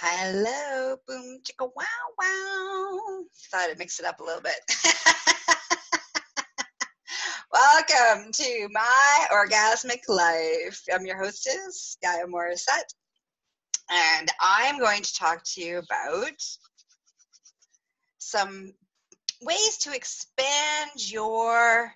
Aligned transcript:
Hello, 0.00 0.94
boom, 1.08 1.40
chicka, 1.42 1.68
wow, 1.74 1.84
wow. 2.20 3.24
Thought 3.50 3.70
I'd 3.70 3.80
mix 3.80 3.98
it 3.98 4.06
up 4.06 4.20
a 4.20 4.22
little 4.22 4.40
bit. 4.40 4.54
Welcome 7.52 8.30
to 8.30 8.68
my 8.70 9.26
orgasmic 9.32 10.02
life. 10.06 10.84
I'm 10.94 11.04
your 11.04 11.20
hostess, 11.20 11.96
Gaia 12.00 12.26
Morissette, 12.28 12.94
and 13.90 14.30
I'm 14.40 14.78
going 14.78 15.02
to 15.02 15.14
talk 15.14 15.42
to 15.54 15.60
you 15.60 15.78
about 15.78 16.46
some 18.18 18.72
ways 19.42 19.78
to 19.78 19.92
expand 19.92 21.10
your 21.10 21.92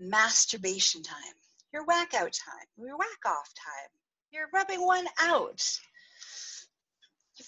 masturbation 0.00 1.04
time, 1.04 1.34
your 1.72 1.84
whack 1.84 2.14
out 2.14 2.32
time, 2.32 2.66
your 2.76 2.98
whack 2.98 3.24
off 3.24 3.54
time. 3.54 3.90
You're 4.32 4.48
rubbing 4.52 4.84
one 4.84 5.06
out. 5.20 5.62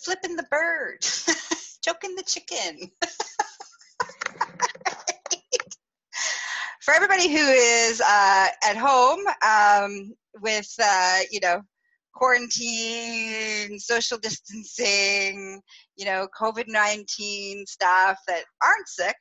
Flipping 0.02 0.36
the 0.36 0.46
bird, 0.50 0.98
choking 1.84 2.14
the 2.16 2.22
chicken. 2.22 2.90
For 6.82 6.94
everybody 6.94 7.28
who 7.28 7.36
is 7.36 8.00
uh, 8.00 8.46
at 8.64 8.76
home 8.76 9.20
um, 9.46 10.14
with, 10.40 10.74
uh, 10.82 11.18
you 11.30 11.40
know, 11.40 11.60
quarantine, 12.14 13.78
social 13.78 14.18
distancing, 14.18 15.60
you 15.96 16.04
know, 16.04 16.26
COVID 16.38 16.64
19 16.66 17.66
stuff 17.66 18.18
that 18.26 18.44
aren't 18.62 18.88
sick, 18.88 19.16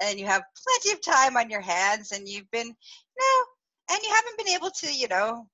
and 0.00 0.18
you 0.18 0.26
have 0.26 0.42
plenty 0.64 0.92
of 0.92 1.02
time 1.02 1.36
on 1.36 1.50
your 1.50 1.60
hands, 1.60 2.12
and 2.12 2.26
you've 2.26 2.50
been, 2.50 2.66
you 2.66 2.72
know, 3.20 3.94
and 3.94 4.02
you 4.02 4.10
haven't 4.12 4.38
been 4.38 4.54
able 4.54 4.70
to, 4.70 4.92
you 4.92 5.08
know, 5.08 5.46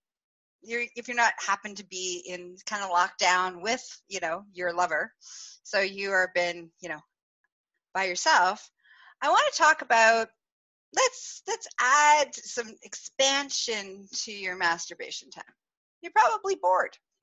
you're, 0.63 0.85
if 0.97 1.09
you're 1.09 1.17
not 1.17 1.33
happen 1.45 1.75
to 1.75 1.85
be 1.87 2.23
in 2.27 2.57
kind 2.67 2.83
of 2.83 2.91
lockdown 2.91 3.63
with, 3.63 3.83
you 4.09 4.21
know, 4.21 4.45
your 4.53 4.73
lover, 4.73 5.13
so 5.63 5.81
you 5.81 6.11
are 6.13 6.31
been, 6.35 6.71
you 6.81 6.89
know, 6.89 7.01
by 7.95 8.05
yourself. 8.05 8.71
I 9.21 9.29
want 9.29 9.45
to 9.53 9.59
talk 9.59 9.83
about 9.83 10.29
let's 10.95 11.43
let's 11.47 11.67
add 11.81 12.35
some 12.35 12.75
expansion 12.83 14.07
to 14.25 14.33
your 14.33 14.57
masturbation 14.57 15.31
time. 15.31 15.45
You're 16.03 16.13
probably 16.13 16.57
bored. 16.57 16.97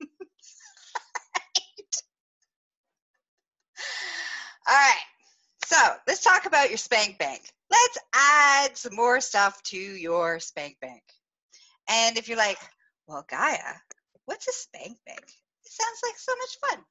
All 4.68 4.74
right. 4.74 5.00
So 5.64 5.76
let's 6.06 6.22
talk 6.22 6.46
about 6.46 6.68
your 6.68 6.78
spank 6.78 7.18
bank. 7.18 7.42
Let's 7.70 7.98
add 8.14 8.76
some 8.76 8.96
more 8.96 9.20
stuff 9.20 9.62
to 9.64 9.76
your 9.76 10.40
spank 10.40 10.76
bank. 10.80 11.02
And 11.88 12.16
if 12.16 12.28
you're 12.28 12.38
like, 12.38 12.58
well, 13.10 13.26
Gaia, 13.28 13.74
what's 14.26 14.46
a 14.46 14.52
spank 14.52 14.96
bank? 15.04 15.24
It 15.64 15.72
sounds 15.72 16.00
like 16.04 16.16
so 16.16 16.32
much 16.38 16.70
fun. 16.70 16.84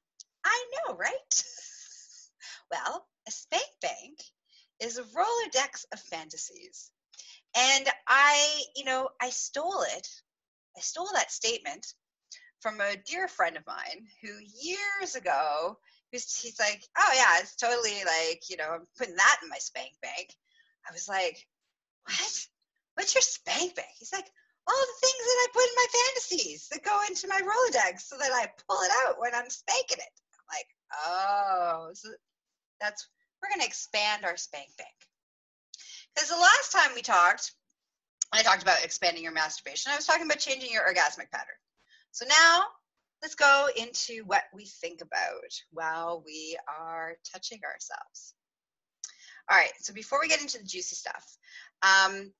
I 0.44 0.64
know, 0.86 0.94
right? 0.94 1.44
well, 2.70 3.06
a 3.26 3.30
spank 3.30 3.64
bank 3.80 4.18
is 4.80 4.98
a 4.98 5.02
Rolodex 5.02 5.86
of 5.92 6.00
fantasies. 6.00 6.90
And 7.56 7.88
I, 8.06 8.62
you 8.76 8.84
know, 8.84 9.08
I 9.20 9.30
stole 9.30 9.82
it. 9.96 10.08
I 10.76 10.80
stole 10.80 11.08
that 11.14 11.32
statement 11.32 11.86
from 12.60 12.80
a 12.82 12.96
dear 13.06 13.26
friend 13.26 13.56
of 13.56 13.66
mine 13.66 14.06
who 14.22 14.28
years 14.62 15.14
ago 15.14 15.78
he's, 16.10 16.36
he's 16.36 16.60
like, 16.60 16.82
oh 16.98 17.12
yeah, 17.14 17.40
it's 17.40 17.56
totally 17.56 18.04
like, 18.04 18.42
you 18.50 18.58
know, 18.58 18.68
I'm 18.70 18.86
putting 18.98 19.16
that 19.16 19.40
in 19.42 19.48
my 19.48 19.58
spank 19.58 19.92
bank. 20.02 20.34
I 20.86 20.92
was 20.92 21.08
like, 21.08 21.46
what? 22.04 22.46
What's 22.94 23.14
your 23.14 23.22
spank 23.22 23.74
bank? 23.74 23.88
He's 23.98 24.12
like, 24.12 24.26
all 24.68 24.86
the 24.86 25.00
things 25.06 25.24
that 25.24 25.42
I 25.42 25.46
put 25.52 25.68
in 25.68 25.76
my 25.76 25.86
fantasies 25.90 26.68
that 26.70 26.84
go 26.84 27.00
into 27.08 27.28
my 27.28 27.40
Rolodex 27.40 28.00
so 28.02 28.16
that 28.18 28.32
I 28.32 28.50
pull 28.68 28.80
it 28.82 28.92
out 29.06 29.18
when 29.18 29.34
I'm 29.34 29.50
spanking 29.50 29.98
it. 29.98 30.14
I'm 30.34 30.48
like, 30.50 30.68
oh, 31.06 31.90
so 31.94 32.08
that's, 32.80 33.08
we're 33.42 33.50
going 33.50 33.60
to 33.60 33.66
expand 33.66 34.24
our 34.24 34.36
spank 34.36 34.68
bank. 34.76 34.94
Because 36.14 36.28
the 36.28 36.36
last 36.36 36.72
time 36.72 36.94
we 36.94 37.02
talked, 37.02 37.52
I 38.32 38.42
talked 38.42 38.62
about 38.62 38.84
expanding 38.84 39.22
your 39.22 39.32
masturbation. 39.32 39.92
I 39.92 39.96
was 39.96 40.06
talking 40.06 40.26
about 40.26 40.38
changing 40.38 40.70
your 40.70 40.82
orgasmic 40.82 41.30
pattern. 41.32 41.58
So 42.12 42.26
now 42.28 42.64
let's 43.22 43.34
go 43.34 43.68
into 43.76 44.24
what 44.24 44.44
we 44.54 44.66
think 44.66 45.00
about 45.00 45.50
while 45.72 46.22
we 46.24 46.56
are 46.68 47.14
touching 47.32 47.60
ourselves. 47.64 48.34
All 49.50 49.58
right, 49.58 49.72
so 49.80 49.92
before 49.92 50.20
we 50.20 50.28
get 50.28 50.40
into 50.40 50.58
the 50.58 50.64
juicy 50.64 50.94
stuff, 50.94 51.24
um, 51.82 52.32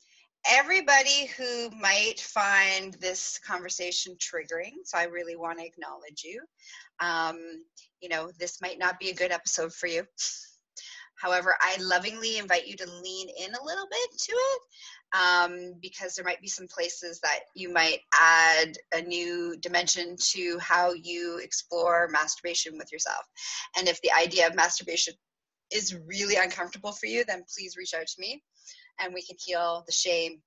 everybody 0.46 1.26
who 1.36 1.70
might 1.70 2.20
find 2.20 2.94
this 2.94 3.38
conversation 3.38 4.16
triggering, 4.16 4.74
so 4.84 4.98
I 4.98 5.04
really 5.04 5.36
want 5.36 5.58
to 5.58 5.66
acknowledge 5.66 6.24
you. 6.24 6.42
Um, 7.00 7.38
you 8.00 8.08
know, 8.08 8.30
this 8.38 8.60
might 8.60 8.78
not 8.78 8.98
be 8.98 9.10
a 9.10 9.14
good 9.14 9.32
episode 9.32 9.72
for 9.72 9.86
you. 9.86 10.04
However, 11.20 11.54
I 11.60 11.76
lovingly 11.80 12.38
invite 12.38 12.66
you 12.66 12.76
to 12.76 12.90
lean 13.02 13.28
in 13.28 13.54
a 13.54 13.64
little 13.64 13.86
bit 13.90 14.18
to 14.18 14.32
it 14.32 14.60
um, 15.12 15.74
because 15.82 16.14
there 16.14 16.24
might 16.24 16.40
be 16.40 16.48
some 16.48 16.66
places 16.66 17.20
that 17.20 17.40
you 17.54 17.70
might 17.70 18.00
add 18.18 18.78
a 18.94 19.02
new 19.02 19.54
dimension 19.60 20.16
to 20.32 20.58
how 20.60 20.94
you 20.94 21.38
explore 21.42 22.08
masturbation 22.10 22.78
with 22.78 22.90
yourself. 22.90 23.26
And 23.76 23.86
if 23.86 24.00
the 24.00 24.12
idea 24.12 24.46
of 24.46 24.54
masturbation 24.54 25.12
is 25.70 25.96
really 26.06 26.36
uncomfortable 26.36 26.92
for 26.92 27.06
you, 27.06 27.24
then 27.26 27.44
please 27.54 27.76
reach 27.76 27.92
out 27.92 28.06
to 28.06 28.20
me 28.20 28.42
and 28.98 29.14
we 29.14 29.22
can 29.22 29.36
heal 29.38 29.84
the 29.86 29.92
shame, 29.92 30.40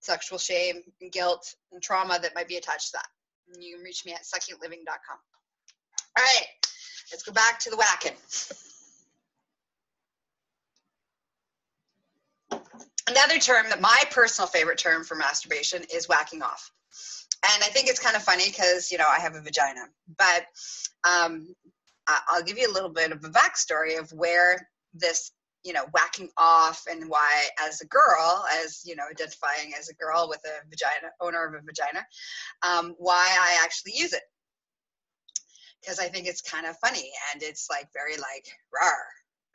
sexual 0.00 0.38
shame, 0.38 0.82
and 1.00 1.12
guilt 1.12 1.54
and 1.72 1.82
trauma 1.82 2.18
that 2.20 2.34
might 2.34 2.48
be 2.48 2.56
attached 2.56 2.92
to 2.92 2.98
that. 2.98 3.60
You 3.60 3.76
can 3.76 3.84
reach 3.84 4.04
me 4.04 4.12
at 4.12 4.22
succulentliving.com. 4.22 5.18
All 6.16 6.24
right, 6.24 6.46
let's 7.12 7.22
go 7.22 7.32
back 7.32 7.58
to 7.60 7.70
the 7.70 7.76
whacking. 7.76 8.16
Another 13.08 13.38
term 13.38 13.66
that 13.70 13.80
my 13.80 14.02
personal 14.10 14.46
favorite 14.46 14.78
term 14.78 15.04
for 15.04 15.16
masturbation 15.16 15.82
is 15.92 16.08
whacking 16.08 16.42
off. 16.42 16.70
And 17.42 17.62
I 17.62 17.66
think 17.66 17.88
it's 17.88 17.98
kind 17.98 18.14
of 18.14 18.22
funny 18.22 18.46
because, 18.46 18.92
you 18.92 18.98
know, 18.98 19.08
I 19.08 19.18
have 19.18 19.34
a 19.34 19.40
vagina. 19.40 19.80
But 20.16 20.46
um, 21.08 21.54
I'll 22.06 22.42
give 22.42 22.58
you 22.58 22.70
a 22.70 22.72
little 22.72 22.90
bit 22.90 23.12
of 23.12 23.24
a 23.24 23.28
backstory 23.28 23.98
of 23.98 24.12
where 24.12 24.68
this, 24.94 25.32
you 25.64 25.72
know, 25.72 25.84
whacking 25.92 26.28
off 26.36 26.84
and 26.90 27.08
why, 27.08 27.44
as 27.60 27.80
a 27.80 27.86
girl, 27.86 28.44
as, 28.62 28.82
you 28.84 28.96
know, 28.96 29.04
identifying 29.10 29.72
as 29.78 29.88
a 29.88 29.94
girl 29.94 30.26
with 30.28 30.40
a 30.46 30.68
vagina, 30.68 31.12
owner 31.20 31.46
of 31.46 31.54
a 31.54 31.64
vagina, 31.64 32.04
um, 32.62 32.94
why 32.98 33.26
I 33.38 33.62
actually 33.62 33.92
use 33.94 34.12
it. 34.12 34.22
Because 35.80 35.98
I 35.98 36.08
think 36.08 36.26
it's 36.26 36.42
kind 36.42 36.66
of 36.66 36.76
funny 36.78 37.10
and 37.32 37.42
it's 37.42 37.68
like 37.70 37.88
very 37.94 38.16
like 38.16 38.46
rar, 38.72 38.96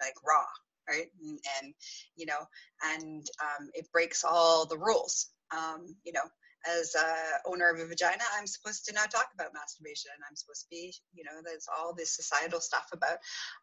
like 0.02 0.16
raw 0.28 0.46
right 0.88 1.08
and, 1.24 1.40
and 1.62 1.74
you 2.16 2.26
know 2.26 2.48
and 2.94 3.26
um, 3.42 3.70
it 3.74 3.92
breaks 3.92 4.24
all 4.24 4.66
the 4.66 4.78
rules 4.78 5.30
um, 5.56 5.96
you 6.04 6.12
know 6.12 6.22
as 6.68 6.96
a 6.96 7.50
owner 7.50 7.70
of 7.70 7.80
a 7.80 7.86
vagina 7.86 8.24
i'm 8.38 8.48
supposed 8.48 8.86
to 8.86 8.94
not 8.94 9.12
talk 9.12 9.28
about 9.34 9.54
masturbation. 9.54 10.12
I'm 10.28 10.36
supposed 10.36 10.62
to 10.62 10.68
be 10.70 10.94
you 11.14 11.24
know 11.24 11.42
there's 11.44 11.68
all 11.78 11.94
this 11.94 12.16
societal 12.16 12.60
stuff 12.60 12.88
about 12.94 13.18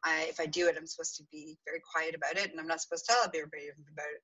I, 0.04 0.26
if 0.28 0.40
i 0.40 0.46
do 0.46 0.68
it 0.68 0.76
i'm 0.78 0.86
supposed 0.86 1.16
to 1.16 1.24
be 1.30 1.58
very 1.64 1.80
quiet 1.80 2.14
about 2.14 2.36
it 2.42 2.50
and 2.50 2.60
i'm 2.60 2.66
not 2.66 2.80
supposed 2.80 3.06
to 3.06 3.12
tell 3.12 3.24
everybody 3.24 3.68
about 3.68 4.06
it. 4.06 4.22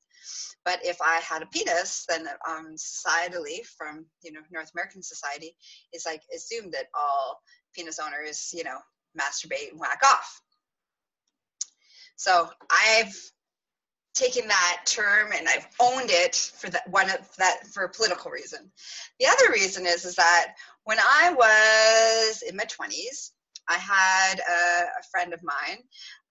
But 0.64 0.80
if 0.84 0.98
i 1.02 1.20
had 1.20 1.42
a 1.42 1.46
penis 1.46 2.04
then 2.08 2.28
um, 2.48 2.74
societally 2.76 3.64
from 3.76 4.06
you 4.22 4.32
know 4.32 4.40
north 4.50 4.70
american 4.74 5.02
society 5.02 5.54
it's 5.92 6.06
like 6.06 6.22
assumed 6.34 6.72
that 6.72 6.86
all 6.94 7.40
penis 7.74 7.98
owners 7.98 8.50
you 8.52 8.64
know 8.64 8.78
masturbate 9.18 9.70
and 9.70 9.80
whack 9.80 10.00
off. 10.04 10.40
So 12.16 12.48
I've 12.70 13.14
taken 14.18 14.48
that 14.48 14.82
term 14.84 15.30
and 15.36 15.48
I've 15.48 15.66
owned 15.80 16.10
it 16.10 16.34
for 16.34 16.68
that 16.70 16.88
one 16.90 17.08
of 17.10 17.18
that 17.36 17.66
for 17.68 17.84
a 17.84 17.88
political 17.88 18.30
reason. 18.30 18.70
The 19.20 19.26
other 19.26 19.52
reason 19.52 19.86
is 19.86 20.04
is 20.04 20.16
that 20.16 20.54
when 20.84 20.98
I 20.98 21.32
was 21.32 22.42
in 22.42 22.56
my 22.56 22.64
twenties, 22.64 23.32
I 23.68 23.76
had 23.76 24.38
a, 24.40 24.84
a, 24.98 25.02
friend 25.10 25.34
of 25.34 25.42
mine 25.42 25.78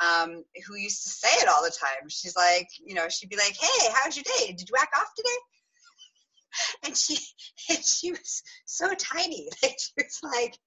um, 0.04 0.44
who 0.66 0.75
used 0.75 1.04
to 1.04 1.10
say 1.10 1.30
it 1.39 1.48
all 1.48 1.63
the 1.63 1.69
time. 1.69 2.10
She's 2.10 2.36
like, 2.36 2.68
you 2.84 2.95
know, 2.95 3.07
she'd 3.10 3.30
be 3.30 3.38
like, 3.38 3.56
"Hey, 3.56 3.90
how's 3.94 4.16
your 4.16 4.24
day? 4.24 4.54
Did 4.54 4.68
you 4.68 4.74
whack 4.74 4.90
off 4.98 5.13
today?" 5.16 5.30
And 6.86 6.98
she 6.98 7.18
and 7.69 7.83
she 7.83 8.12
was 8.12 8.42
so 8.66 8.94
tiny. 8.95 9.50
Like 9.63 9.78
she 9.80 9.94
was 9.98 10.19
like, 10.24 10.57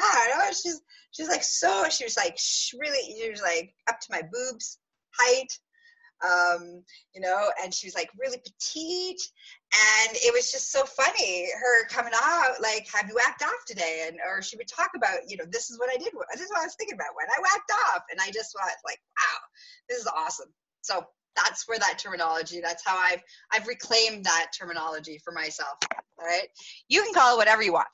I 0.00 0.26
don't 0.28 0.38
know. 0.38 0.52
She's 0.52 0.80
she's 1.12 1.28
like 1.28 1.42
so. 1.42 1.88
She 1.90 2.04
was 2.04 2.16
like 2.16 2.38
really. 2.80 3.14
She 3.20 3.30
was 3.30 3.42
like 3.42 3.74
up 3.88 4.00
to 4.00 4.06
my 4.10 4.22
boobs 4.32 4.78
height 5.18 5.58
um, 6.24 6.82
you 7.14 7.20
know, 7.20 7.50
and 7.62 7.74
she 7.74 7.86
was 7.86 7.94
like 7.94 8.10
really 8.18 8.38
petite. 8.38 9.20
And 10.06 10.16
it 10.16 10.32
was 10.32 10.50
just 10.52 10.72
so 10.72 10.84
funny, 10.84 11.48
her 11.60 11.86
coming 11.88 12.12
out, 12.14 12.62
like, 12.62 12.86
have 12.94 13.08
you 13.08 13.14
whacked 13.16 13.42
off 13.42 13.64
today? 13.66 14.06
And, 14.06 14.18
or 14.26 14.40
she 14.40 14.56
would 14.56 14.68
talk 14.68 14.90
about, 14.96 15.28
you 15.28 15.36
know, 15.36 15.44
this 15.50 15.70
is 15.70 15.78
what 15.78 15.90
I 15.90 15.96
did. 15.98 16.12
This 16.32 16.42
is 16.42 16.50
what 16.50 16.60
I 16.60 16.64
was 16.64 16.76
thinking 16.78 16.94
about 16.94 17.14
when 17.16 17.26
I 17.26 17.40
whacked 17.40 17.72
off. 17.88 18.02
And 18.10 18.20
I 18.20 18.26
just 18.26 18.54
was 18.54 18.76
like, 18.84 19.00
wow, 19.18 19.38
this 19.88 19.98
is 19.98 20.06
awesome. 20.06 20.48
So 20.82 21.04
that's 21.36 21.66
where 21.68 21.78
that 21.80 21.98
terminology, 21.98 22.60
that's 22.60 22.84
how 22.86 22.96
I've, 22.96 23.22
I've 23.52 23.66
reclaimed 23.66 24.24
that 24.24 24.52
terminology 24.56 25.20
for 25.24 25.32
myself. 25.32 25.78
All 26.18 26.24
right. 26.24 26.48
You 26.88 27.02
can 27.02 27.12
call 27.12 27.34
it 27.34 27.38
whatever 27.38 27.62
you 27.62 27.72
want. 27.72 27.88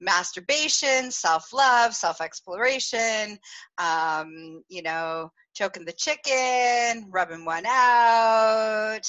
masturbation, 0.00 1.10
self 1.10 1.52
love, 1.52 1.94
self 1.94 2.20
exploration, 2.20 3.38
um, 3.78 4.62
you 4.68 4.82
know, 4.82 5.30
choking 5.58 5.84
the 5.84 5.92
chicken, 5.92 7.10
rubbing 7.10 7.44
one 7.44 7.64
out, 7.66 9.00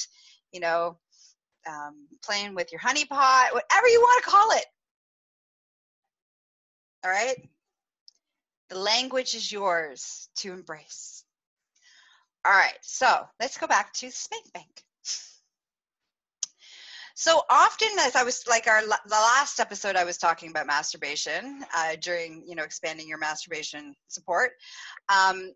you 0.51 0.59
know, 0.59 0.97
um, 1.67 2.07
playing 2.23 2.55
with 2.55 2.71
your 2.71 2.81
honey 2.81 3.05
pot, 3.05 3.49
whatever 3.53 3.87
you 3.87 4.01
want 4.01 4.23
to 4.23 4.29
call 4.29 4.51
it. 4.51 4.65
All 7.05 7.11
right? 7.11 7.37
The 8.69 8.79
language 8.79 9.35
is 9.35 9.51
yours 9.51 10.27
to 10.37 10.51
embrace. 10.51 11.23
All 12.43 12.51
right, 12.51 12.77
so 12.81 13.27
let's 13.39 13.57
go 13.57 13.67
back 13.67 13.93
to 13.93 14.09
Spank 14.09 14.51
Bank. 14.53 14.83
So 17.15 17.41
often, 17.49 17.89
as 17.99 18.15
I 18.15 18.23
was 18.23 18.45
like 18.47 18.65
our 18.65 18.81
the 18.81 18.97
last 19.11 19.59
episode, 19.59 19.97
I 19.97 20.05
was 20.05 20.17
talking 20.17 20.51
about 20.51 20.67
masturbation 20.67 21.65
uh, 21.75 21.97
during 21.99 22.45
you 22.47 22.55
know 22.55 22.63
expanding 22.63 23.09
your 23.09 23.17
masturbation 23.17 23.93
support. 24.07 24.51
Um, 25.09 25.51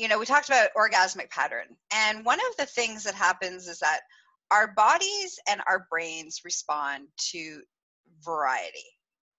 you 0.00 0.08
know, 0.08 0.18
we 0.18 0.24
talked 0.24 0.48
about 0.48 0.70
orgasmic 0.74 1.30
pattern, 1.30 1.66
and 1.92 2.24
one 2.24 2.38
of 2.38 2.56
the 2.56 2.64
things 2.64 3.04
that 3.04 3.14
happens 3.14 3.68
is 3.68 3.80
that 3.80 4.00
our 4.50 4.72
bodies 4.74 5.38
and 5.48 5.60
our 5.68 5.86
brains 5.90 6.40
respond 6.44 7.06
to 7.18 7.60
variety 8.24 8.86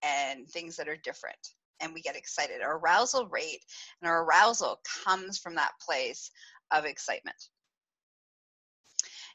and 0.04 0.48
things 0.48 0.78
that 0.78 0.88
are 0.88 0.98
different 1.04 1.38
and 1.81 1.94
we 1.94 2.02
get 2.02 2.16
excited. 2.16 2.62
Our 2.62 2.78
arousal 2.78 3.28
rate 3.28 3.66
and 4.02 4.10
our 4.10 4.24
arousal 4.24 4.80
comes 5.04 5.40
from 5.40 5.56
that 5.56 5.72
place 5.81 6.30
of 6.72 6.86
excitement. 6.86 7.36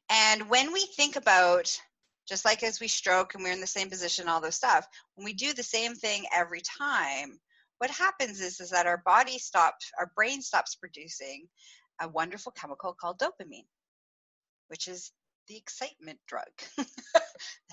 And 0.09 0.49
when 0.49 0.73
we 0.73 0.87
think 0.97 1.17
about 1.17 1.77
just 2.29 2.45
like 2.45 2.63
as 2.63 2.81
we 2.81 2.89
stroke 2.89 3.35
and 3.35 3.43
we're 3.43 3.53
in 3.53 3.61
the 3.61 3.67
same 3.67 3.91
position, 3.91 4.29
all 4.29 4.41
those 4.41 4.55
stuff, 4.55 4.87
when 5.17 5.25
we 5.25 5.33
do 5.33 5.53
the 5.53 5.63
same 5.63 5.95
thing 5.95 6.25
every 6.33 6.61
time, 6.61 7.39
what 7.79 7.91
happens 7.91 8.41
is, 8.41 8.61
is 8.61 8.71
that 8.71 8.87
our 8.87 9.03
body 9.05 9.39
stops, 9.39 9.91
our 9.99 10.11
brain 10.15 10.43
stops 10.43 10.75
producing 10.75 11.47
a 12.01 12.09
wonderful 12.09 12.53
chemical 12.53 12.95
called 12.95 13.19
dopamine, 13.19 13.67
which 14.69 14.89
is 14.89 15.13
the 15.49 15.57
excitement 15.57 16.19
drug 16.27 16.45
that 16.77 17.23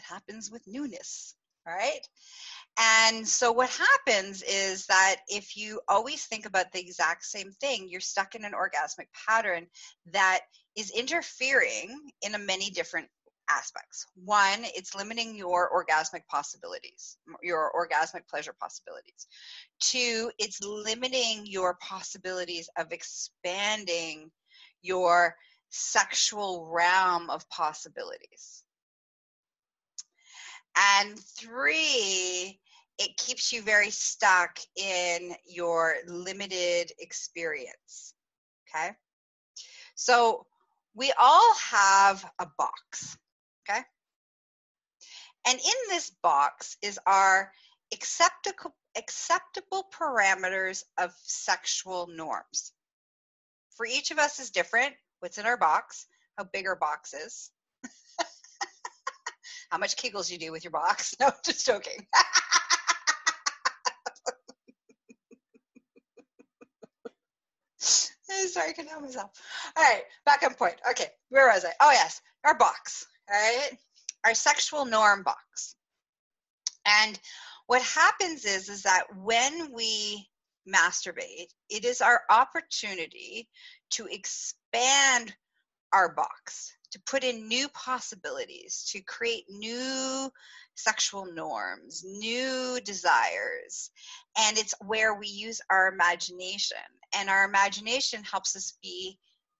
happens 0.08 0.52
with 0.52 0.62
newness. 0.68 1.36
Right? 1.66 2.02
And 2.78 3.26
so 3.26 3.54
what 3.54 3.70
happens 3.70 4.44
is 4.44 4.86
that 4.88 5.18
if 5.30 5.56
you 5.56 5.80
always 5.88 6.26
think 6.26 6.46
about 6.46 6.74
the 6.74 6.82
exact 6.82 7.24
same 7.24 7.52
thing, 7.62 7.88
you're 7.88 8.02
stuck 8.02 8.36
in 8.36 8.44
an 8.44 8.52
orgasmic 8.52 9.08
pattern 9.28 9.68
that 10.12 10.42
is 10.76 10.92
interfering 10.92 11.98
in 12.22 12.36
a 12.36 12.40
many 12.40 12.70
different 12.70 13.08
aspects. 13.50 14.06
One, 14.16 14.66
it's 14.75 14.95
limiting 14.95 15.36
your 15.36 15.69
orgasmic 15.72 16.25
possibilities, 16.30 17.18
your 17.42 17.72
orgasmic 17.74 18.28
pleasure 18.30 18.56
possibilities. 18.60 19.28
Two, 19.80 20.31
it's 20.40 20.62
limiting 20.63 21.45
your 21.45 21.78
possibilities 21.81 22.69
of 22.78 22.92
expanding 22.92 24.31
your 24.81 25.36
sexual 25.69 26.68
realm 26.72 27.30
of 27.30 27.48
possibilities. 27.50 28.63
And 30.75 31.19
three, 31.19 32.60
it 33.00 33.18
keeps 33.18 33.51
you 33.51 33.62
very 33.62 33.90
stuck 33.90 34.60
in 34.75 35.36
your 35.45 35.95
limited 36.07 36.92
experience. 37.00 38.13
Okay? 38.69 38.92
So 39.95 40.45
we 40.95 41.12
all 41.19 41.54
have 41.72 42.25
a 42.40 42.48
box. 42.57 43.18
And 45.45 45.60
in 45.60 45.90
this 45.90 46.12
box 46.22 46.78
is 46.81 47.00
our 47.06 47.51
acceptable, 47.94 48.75
acceptable 48.98 49.86
parameters 49.94 50.84
of 50.98 51.12
sexual 51.24 52.07
norms. 52.07 52.72
For 53.75 53.86
each 53.86 54.12
of 54.12 54.19
us 54.19 54.40
is 54.40 54.51
different. 54.51 54.94
What's 55.19 55.38
in 55.38 55.45
our 55.45 55.57
box, 55.57 56.06
how 56.38 56.45
big 56.45 56.68
our 56.68 56.75
box 56.75 57.13
is, 57.13 57.51
how 59.72 59.78
much 59.78 59.95
kegels 59.95 60.31
you 60.31 60.38
do 60.38 60.51
with 60.51 60.63
your 60.63 60.72
box. 60.72 61.16
No, 61.19 61.31
just 61.45 61.66
joking. 61.66 62.06
Sorry, 67.80 68.69
I 68.69 68.74
can 68.74 68.88
help 68.88 69.04
myself. 69.04 69.31
All 69.78 69.84
right, 69.84 70.04
back 70.25 70.44
on 70.44 70.54
point. 70.56 70.75
Okay, 70.92 71.07
where 71.30 71.48
was 71.48 71.66
I? 71.66 71.72
Oh, 71.80 71.92
yes, 71.92 72.22
our 72.44 72.57
box, 72.57 73.07
right? 73.30 73.69
Our 74.25 74.34
sexual 74.34 74.86
norm 74.86 75.24
box. 75.24 75.75
And 76.86 77.20
what 77.68 77.81
happens 77.81 78.46
is, 78.46 78.70
is 78.70 78.84
that 78.84 79.04
when 79.16 79.74
we 79.74 80.28
masturbate, 80.68 81.48
it 81.70 81.86
is 81.86 82.02
our 82.02 82.22
opportunity 82.30 83.50
to 83.92 84.08
expand 84.08 85.34
our 85.92 86.14
box, 86.14 86.74
to 86.92 87.02
put 87.06 87.24
in 87.24 87.48
new 87.48 87.68
possibilities, 87.70 88.90
to 88.92 89.02
create 89.02 89.46
new 89.50 90.31
sexual 90.76 91.26
norms, 91.26 92.04
new 92.04 92.80
desires. 92.84 93.92
And 94.38 94.58
it's 94.58 94.74
where 94.86 95.14
we 95.14 95.28
use 95.28 95.62
our 95.69 95.88
imagination. 95.88 96.78
And 97.16 97.30
our 97.30 97.46
imagination 97.46 98.24
helps 98.24 98.56
us 98.56 98.78
be 98.81 99.19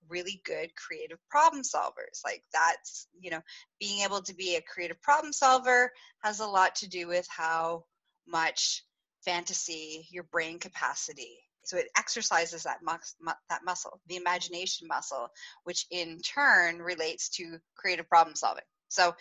really 0.10 0.42
good 0.46 0.76
creative 0.76 1.20
problem 1.30 1.64
solvers. 1.64 2.24
Like 2.24 2.44
that's, 2.54 3.08
you 3.20 3.32
know, 3.32 3.42
being 3.80 4.02
able 4.02 4.22
to 4.22 4.36
be 4.36 4.56
a 4.56 4.62
creative 4.62 5.02
problem 5.02 5.34
solver 5.34 5.92
has 6.24 6.40
a 6.40 6.48
lot 6.48 6.76
to 6.76 6.90
do 6.90 7.08
with 7.08 7.28
how 7.30 7.86
much 8.28 8.84
fantasy, 9.26 10.08
your 10.12 10.24
brain 10.24 10.60
capacity. 10.60 11.38
So 11.66 11.78
it 11.78 11.88
exercises 11.98 12.64
that, 12.64 12.80
mu- 12.84 13.32
that 13.50 13.64
muscle, 13.64 14.02
the 14.08 14.18
imagination 14.18 14.88
muscle, 14.88 15.30
which 15.64 15.86
in 15.92 16.20
turn 16.20 16.80
relates 16.80 17.30
to 17.38 17.58
creative 17.76 18.10
problem 18.10 18.36
solving. 18.36 18.66
So 18.90 19.16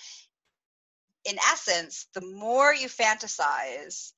in 1.25 1.37
essence, 1.52 2.06
the 2.14 2.20
more 2.20 2.75
you 2.75 2.88
fantasize, 2.88 4.12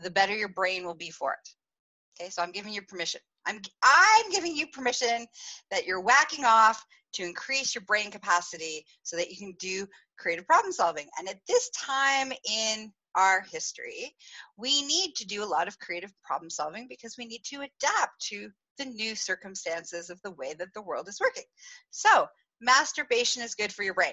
the 0.00 0.10
better 0.10 0.34
your 0.34 0.48
brain 0.48 0.84
will 0.84 0.94
be 0.94 1.10
for 1.10 1.32
it. 1.32 2.20
Okay, 2.20 2.30
so 2.30 2.42
I'm 2.42 2.52
giving 2.52 2.72
you 2.72 2.82
permission. 2.82 3.20
I'm 3.48 3.60
I'm 3.82 4.30
giving 4.30 4.54
you 4.54 4.66
permission 4.68 5.26
that 5.70 5.86
you're 5.86 6.00
whacking 6.00 6.44
off 6.44 6.84
to 7.14 7.24
increase 7.24 7.74
your 7.74 7.82
brain 7.84 8.10
capacity 8.10 8.84
so 9.02 9.16
that 9.16 9.30
you 9.30 9.36
can 9.36 9.54
do 9.58 9.86
creative 10.18 10.46
problem 10.46 10.72
solving. 10.72 11.08
And 11.18 11.28
at 11.28 11.40
this 11.48 11.70
time 11.70 12.32
in 12.44 12.92
our 13.14 13.40
history, 13.50 14.14
we 14.56 14.82
need 14.82 15.14
to 15.16 15.26
do 15.26 15.42
a 15.42 15.46
lot 15.46 15.68
of 15.68 15.78
creative 15.78 16.12
problem 16.22 16.50
solving 16.50 16.86
because 16.88 17.16
we 17.16 17.24
need 17.24 17.42
to 17.44 17.56
adapt 17.56 18.20
to 18.28 18.50
the 18.76 18.84
new 18.84 19.14
circumstances 19.14 20.10
of 20.10 20.20
the 20.22 20.30
way 20.32 20.54
that 20.58 20.72
the 20.74 20.82
world 20.82 21.08
is 21.08 21.18
working. 21.20 21.44
So, 21.90 22.26
masturbation 22.60 23.42
is 23.42 23.54
good 23.54 23.72
for 23.72 23.82
your 23.82 23.94
brain. 23.94 24.12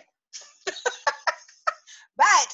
but 2.17 2.53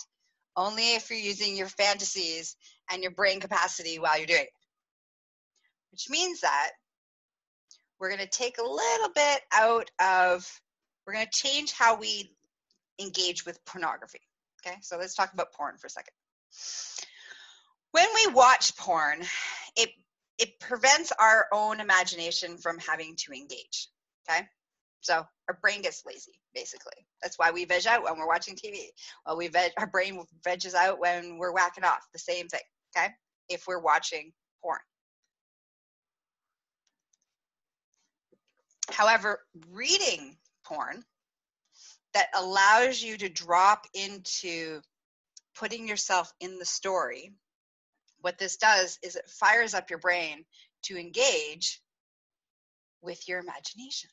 only 0.57 0.95
if 0.95 1.09
you're 1.09 1.19
using 1.19 1.55
your 1.55 1.67
fantasies 1.67 2.55
and 2.91 3.01
your 3.01 3.11
brain 3.11 3.39
capacity 3.39 4.00
while 4.00 4.17
you're 4.17 4.27
doing 4.27 4.41
it. 4.41 4.50
Which 5.91 6.10
means 6.10 6.41
that 6.41 6.71
we're 8.00 8.10
going 8.10 8.21
to 8.21 8.27
take 8.27 8.57
a 8.57 8.63
little 8.63 9.10
bit 9.13 9.41
out 9.53 9.91
of, 10.00 10.62
we're 11.05 11.13
going 11.13 11.25
to 11.25 11.31
change 11.31 11.71
how 11.74 11.98
we 11.98 12.31
engage 13.00 13.45
with 13.45 13.63
pornography. 13.65 14.21
Okay, 14.65 14.77
so 14.81 14.98
let's 14.98 15.15
talk 15.15 15.33
about 15.33 15.53
porn 15.53 15.77
for 15.77 15.88
a 15.88 15.89
second. 15.89 16.13
When 17.91 18.07
we 18.15 18.33
watch 18.33 18.75
porn, 18.77 19.21
it 19.75 19.89
it 20.41 20.60
prevents 20.60 21.12
our 21.19 21.45
own 21.53 21.79
imagination 21.79 22.57
from 22.57 22.79
having 22.79 23.15
to 23.15 23.31
engage. 23.31 23.89
Okay, 24.27 24.41
so 25.01 25.24
our 25.48 25.57
brain 25.62 25.83
gets 25.83 26.03
lazy, 26.05 26.39
basically. 26.55 27.05
That's 27.21 27.38
why 27.38 27.51
we 27.51 27.65
veg 27.65 27.86
out 27.86 28.03
when 28.03 28.17
we're 28.17 28.27
watching 28.27 28.55
TV. 28.55 28.86
Well, 29.25 29.38
we 29.38 29.50
veg, 29.50 29.71
our 29.77 29.88
brain 29.88 30.24
veges 30.43 30.74
out 30.74 31.00
when 31.00 31.38
we're 31.38 31.53
whacking 31.53 31.83
off. 31.83 32.07
The 32.13 32.19
same 32.19 32.48
thing, 32.48 32.62
okay? 32.95 33.10
If 33.50 33.67
we're 33.67 33.81
watching 33.81 34.31
porn. 34.63 34.79
However, 38.91 39.39
reading 39.69 40.38
porn 40.65 41.03
that 42.13 42.27
allows 42.36 43.01
you 43.01 43.17
to 43.17 43.29
drop 43.29 43.86
into 43.93 44.81
putting 45.55 45.88
yourself 45.88 46.31
in 46.39 46.60
the 46.60 46.65
story, 46.65 47.33
what 48.19 48.38
this 48.38 48.57
does 48.57 49.00
is 49.03 49.15
it 49.15 49.29
fires 49.29 49.74
up 49.74 49.89
your 49.89 50.00
brain 50.00 50.45
to 50.83 50.98
engage 50.98 51.81
with 53.01 53.27
your 53.27 53.39
imagination. 53.39 54.10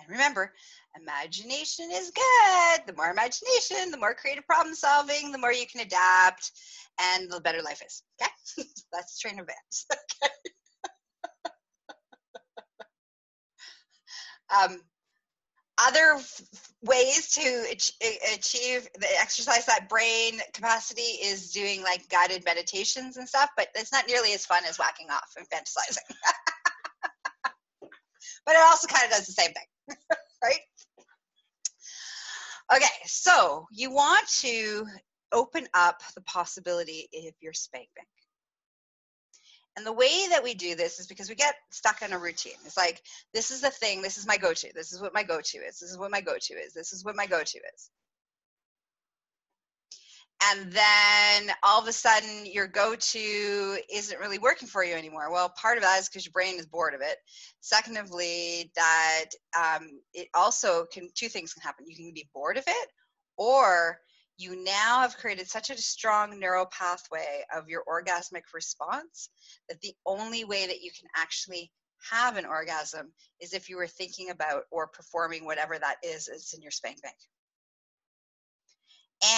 And 0.00 0.10
remember, 0.10 0.52
imagination 1.00 1.90
is 1.92 2.12
good. 2.12 2.80
The 2.86 2.94
more 2.96 3.10
imagination, 3.10 3.90
the 3.90 3.98
more 3.98 4.14
creative 4.14 4.46
problem 4.46 4.74
solving, 4.74 5.32
the 5.32 5.38
more 5.38 5.52
you 5.52 5.66
can 5.66 5.80
adapt, 5.80 6.52
and 7.00 7.30
the 7.30 7.40
better 7.40 7.62
life 7.62 7.82
is. 7.84 8.02
Okay? 8.20 8.64
That's 8.92 9.18
train 9.18 9.38
advance. 9.38 9.86
Okay. 10.22 10.32
Um, 14.56 14.80
other 15.80 16.20
ways 16.82 17.30
to 17.30 17.66
achieve 18.34 18.88
the 18.98 19.20
exercise 19.20 19.66
that 19.66 19.88
brain 19.88 20.40
capacity 20.52 21.02
is 21.02 21.52
doing 21.52 21.82
like 21.82 22.08
guided 22.08 22.44
meditations 22.44 23.16
and 23.16 23.28
stuff, 23.28 23.50
but 23.56 23.68
it's 23.74 23.92
not 23.92 24.08
nearly 24.08 24.32
as 24.34 24.44
fun 24.44 24.64
as 24.68 24.78
whacking 24.78 25.08
off 25.10 25.32
and 25.36 25.46
fantasizing. 25.48 26.14
but 28.44 28.54
it 28.54 28.60
also 28.66 28.88
kind 28.88 29.04
of 29.04 29.10
does 29.10 29.26
the 29.26 29.32
same 29.32 29.52
thing, 29.52 29.96
right? 30.42 30.60
Okay, 32.74 32.86
so 33.06 33.66
you 33.70 33.90
want 33.90 34.26
to 34.40 34.84
open 35.32 35.66
up 35.74 36.02
the 36.14 36.20
possibility 36.22 37.08
of 37.26 37.34
your 37.40 37.52
spank 37.52 37.88
bank. 37.94 38.08
And 39.78 39.86
the 39.86 39.92
way 39.92 40.26
that 40.30 40.42
we 40.42 40.54
do 40.54 40.74
this 40.74 40.98
is 40.98 41.06
because 41.06 41.28
we 41.28 41.36
get 41.36 41.54
stuck 41.70 42.02
in 42.02 42.12
a 42.12 42.18
routine. 42.18 42.58
It's 42.66 42.76
like, 42.76 43.00
this 43.32 43.52
is 43.52 43.60
the 43.60 43.70
thing, 43.70 44.02
this 44.02 44.18
is 44.18 44.26
my 44.26 44.36
go 44.36 44.52
to, 44.52 44.72
this 44.74 44.92
is 44.92 45.00
what 45.00 45.14
my 45.14 45.22
go 45.22 45.40
to 45.40 45.58
is, 45.58 45.78
this 45.78 45.88
is 45.92 45.96
what 45.96 46.10
my 46.10 46.20
go 46.20 46.36
to 46.36 46.54
is, 46.54 46.74
this 46.74 46.92
is 46.92 47.04
what 47.04 47.14
my 47.14 47.26
go 47.26 47.44
to 47.44 47.58
is. 47.58 47.90
And 50.50 50.72
then 50.72 51.54
all 51.62 51.80
of 51.80 51.86
a 51.86 51.92
sudden, 51.92 52.44
your 52.44 52.66
go 52.66 52.96
to 52.96 53.78
isn't 53.94 54.18
really 54.18 54.38
working 54.38 54.66
for 54.66 54.82
you 54.82 54.94
anymore. 54.94 55.30
Well, 55.30 55.54
part 55.56 55.78
of 55.78 55.84
that 55.84 56.00
is 56.00 56.08
because 56.08 56.26
your 56.26 56.32
brain 56.32 56.58
is 56.58 56.66
bored 56.66 56.94
of 56.94 57.00
it. 57.00 57.18
Secondly, 57.60 58.72
that 58.74 59.26
um, 59.56 60.00
it 60.12 60.26
also 60.34 60.86
can, 60.92 61.08
two 61.14 61.28
things 61.28 61.54
can 61.54 61.62
happen. 61.62 61.86
You 61.88 61.94
can 61.94 62.12
be 62.12 62.28
bored 62.34 62.56
of 62.56 62.64
it, 62.66 62.88
or 63.36 64.00
you 64.38 64.64
now 64.64 65.00
have 65.00 65.16
created 65.16 65.48
such 65.48 65.68
a 65.68 65.76
strong 65.76 66.38
neural 66.38 66.66
pathway 66.66 67.42
of 67.54 67.68
your 67.68 67.82
orgasmic 67.88 68.44
response 68.54 69.28
that 69.68 69.80
the 69.80 69.94
only 70.06 70.44
way 70.44 70.66
that 70.66 70.80
you 70.80 70.90
can 70.98 71.08
actually 71.16 71.70
have 72.10 72.36
an 72.36 72.46
orgasm 72.46 73.12
is 73.40 73.52
if 73.52 73.68
you 73.68 73.76
were 73.76 73.88
thinking 73.88 74.30
about 74.30 74.62
or 74.70 74.86
performing 74.86 75.44
whatever 75.44 75.76
that 75.76 75.96
is 76.04 76.28
it's 76.28 76.54
in 76.54 76.62
your 76.62 76.70
spank 76.70 77.02
bank. 77.02 77.16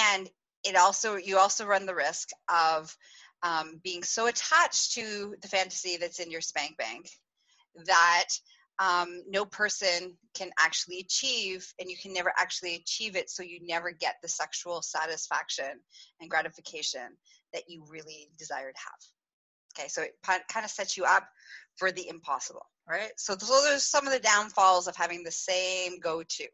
And 0.04 0.28
it 0.64 0.76
also 0.76 1.16
you 1.16 1.38
also 1.38 1.64
run 1.64 1.86
the 1.86 1.94
risk 1.94 2.28
of 2.52 2.94
um, 3.42 3.80
being 3.82 4.02
so 4.02 4.26
attached 4.26 4.92
to 4.92 5.34
the 5.40 5.48
fantasy 5.48 5.96
that's 5.96 6.20
in 6.20 6.30
your 6.30 6.42
spank 6.42 6.76
bank 6.76 7.08
that 7.86 8.28
um, 8.80 9.22
no 9.28 9.44
person 9.44 10.16
can 10.34 10.50
actually 10.58 11.00
achieve, 11.00 11.72
and 11.78 11.90
you 11.90 11.96
can 12.00 12.14
never 12.14 12.32
actually 12.36 12.76
achieve 12.76 13.14
it, 13.14 13.28
so 13.28 13.42
you 13.42 13.60
never 13.62 13.92
get 13.92 14.14
the 14.22 14.28
sexual 14.28 14.80
satisfaction 14.80 15.68
and 16.20 16.30
gratification 16.30 17.16
that 17.52 17.64
you 17.68 17.84
really 17.88 18.30
desire 18.38 18.72
to 18.72 18.78
have. 18.78 19.78
Okay, 19.78 19.88
so 19.88 20.02
it 20.02 20.14
kind 20.24 20.64
of 20.64 20.70
sets 20.70 20.96
you 20.96 21.04
up 21.04 21.28
for 21.76 21.92
the 21.92 22.08
impossible, 22.08 22.66
right? 22.88 23.12
So 23.18 23.34
those 23.34 23.66
are 23.66 23.78
some 23.78 24.06
of 24.06 24.12
the 24.12 24.18
downfalls 24.18 24.88
of 24.88 24.96
having 24.96 25.24
the 25.24 25.30
same 25.30 26.00
go 26.00 26.22
to. 26.22 26.46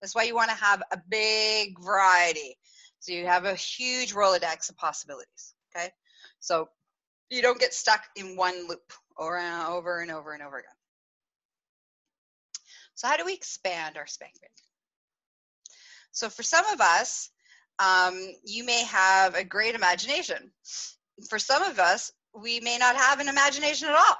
That's 0.00 0.14
why 0.14 0.22
you 0.22 0.34
want 0.34 0.50
to 0.50 0.56
have 0.56 0.82
a 0.92 0.98
big 1.08 1.78
variety. 1.80 2.56
So 3.00 3.12
you 3.12 3.26
have 3.26 3.44
a 3.44 3.54
huge 3.54 4.14
Rolodex 4.14 4.70
of 4.70 4.76
possibilities, 4.76 5.54
okay? 5.74 5.90
So 6.38 6.68
you 7.28 7.42
don't 7.42 7.58
get 7.58 7.74
stuck 7.74 8.02
in 8.14 8.36
one 8.36 8.68
loop 8.68 8.92
and 9.18 9.68
over 9.68 10.00
and 10.00 10.10
over 10.12 10.32
and 10.32 10.42
over 10.42 10.58
again. 10.58 10.70
So 12.94 13.08
how 13.08 13.16
do 13.16 13.24
we 13.24 13.34
expand 13.34 13.96
our 13.96 14.06
bank? 14.20 14.34
So 16.12 16.28
for 16.28 16.42
some 16.42 16.64
of 16.66 16.80
us, 16.80 17.30
um, 17.78 18.18
you 18.44 18.64
may 18.64 18.84
have 18.84 19.34
a 19.34 19.44
great 19.44 19.74
imagination. 19.74 20.52
For 21.28 21.38
some 21.38 21.62
of 21.62 21.78
us, 21.78 22.12
we 22.34 22.60
may 22.60 22.78
not 22.78 22.96
have 22.96 23.20
an 23.20 23.28
imagination 23.28 23.88
at 23.88 23.94
all. 23.94 24.16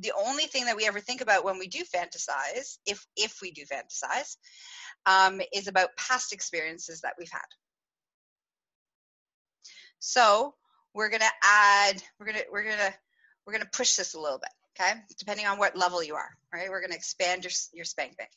The 0.00 0.12
only 0.16 0.44
thing 0.44 0.66
that 0.66 0.76
we 0.76 0.86
ever 0.86 1.00
think 1.00 1.20
about 1.20 1.44
when 1.44 1.58
we 1.58 1.68
do 1.68 1.84
fantasize, 1.84 2.78
if 2.86 3.06
if 3.16 3.38
we 3.40 3.52
do 3.52 3.62
fantasize, 3.64 4.36
um, 5.06 5.40
is 5.52 5.68
about 5.68 5.96
past 5.96 6.32
experiences 6.32 7.00
that 7.02 7.14
we've 7.18 7.30
had. 7.30 7.46
So 10.00 10.54
we're 10.94 11.10
gonna 11.10 11.24
add, 11.42 12.02
we're 12.18 12.26
gonna 12.26 12.44
we're 12.50 12.64
gonna 12.64 12.94
we're 13.46 13.52
gonna 13.52 13.70
push 13.72 13.96
this 13.96 14.14
a 14.14 14.20
little 14.20 14.38
bit 14.38 14.50
okay? 14.78 14.92
Depending 15.18 15.46
on 15.46 15.58
what 15.58 15.76
level 15.76 16.02
you 16.02 16.14
are, 16.14 16.30
right? 16.52 16.68
We're 16.68 16.80
gonna 16.80 16.94
expand 16.94 17.44
your, 17.44 17.52
your 17.72 17.84
spank 17.84 18.16
bank. 18.16 18.30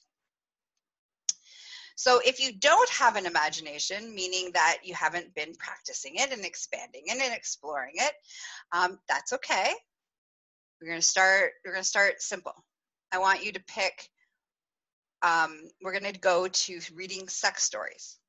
So 1.95 2.21
if 2.23 2.39
you 2.39 2.53
don't 2.53 2.89
have 2.91 3.15
an 3.15 3.25
imagination, 3.25 4.13
meaning 4.13 4.51
that 4.53 4.77
you 4.83 4.93
haven't 4.93 5.33
been 5.33 5.53
practicing 5.57 6.13
it 6.15 6.31
and 6.31 6.45
expanding 6.45 7.01
it 7.07 7.19
and 7.19 7.33
exploring 7.33 7.93
it, 7.95 8.13
um, 8.71 8.99
that's 9.09 9.33
okay. 9.33 9.73
We're 10.79 10.89
gonna 10.89 11.01
start. 11.01 11.53
We're 11.65 11.71
gonna 11.71 11.83
start 11.83 12.21
simple. 12.21 12.53
I 13.11 13.17
want 13.17 13.43
you 13.43 13.51
to 13.51 13.63
pick. 13.67 14.09
Um, 15.23 15.69
we're 15.81 15.93
gonna 15.93 16.13
go 16.13 16.47
to 16.47 16.79
reading 16.93 17.27
sex 17.29 17.63
stories. 17.63 18.19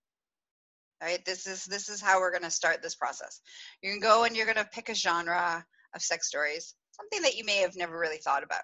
All 1.02 1.08
right. 1.08 1.22
This 1.26 1.46
is 1.46 1.66
this 1.66 1.90
is 1.90 2.00
how 2.00 2.20
we're 2.20 2.32
gonna 2.32 2.50
start 2.50 2.80
this 2.80 2.94
process. 2.94 3.42
You're 3.82 3.92
gonna 3.92 4.14
go 4.14 4.24
and 4.24 4.34
you're 4.34 4.46
gonna 4.46 4.68
pick 4.72 4.88
a 4.88 4.94
genre 4.94 5.62
of 5.94 6.00
sex 6.00 6.26
stories 6.26 6.74
something 6.98 7.22
that 7.22 7.36
you 7.36 7.44
may 7.44 7.58
have 7.58 7.76
never 7.76 7.98
really 7.98 8.18
thought 8.18 8.42
about. 8.42 8.62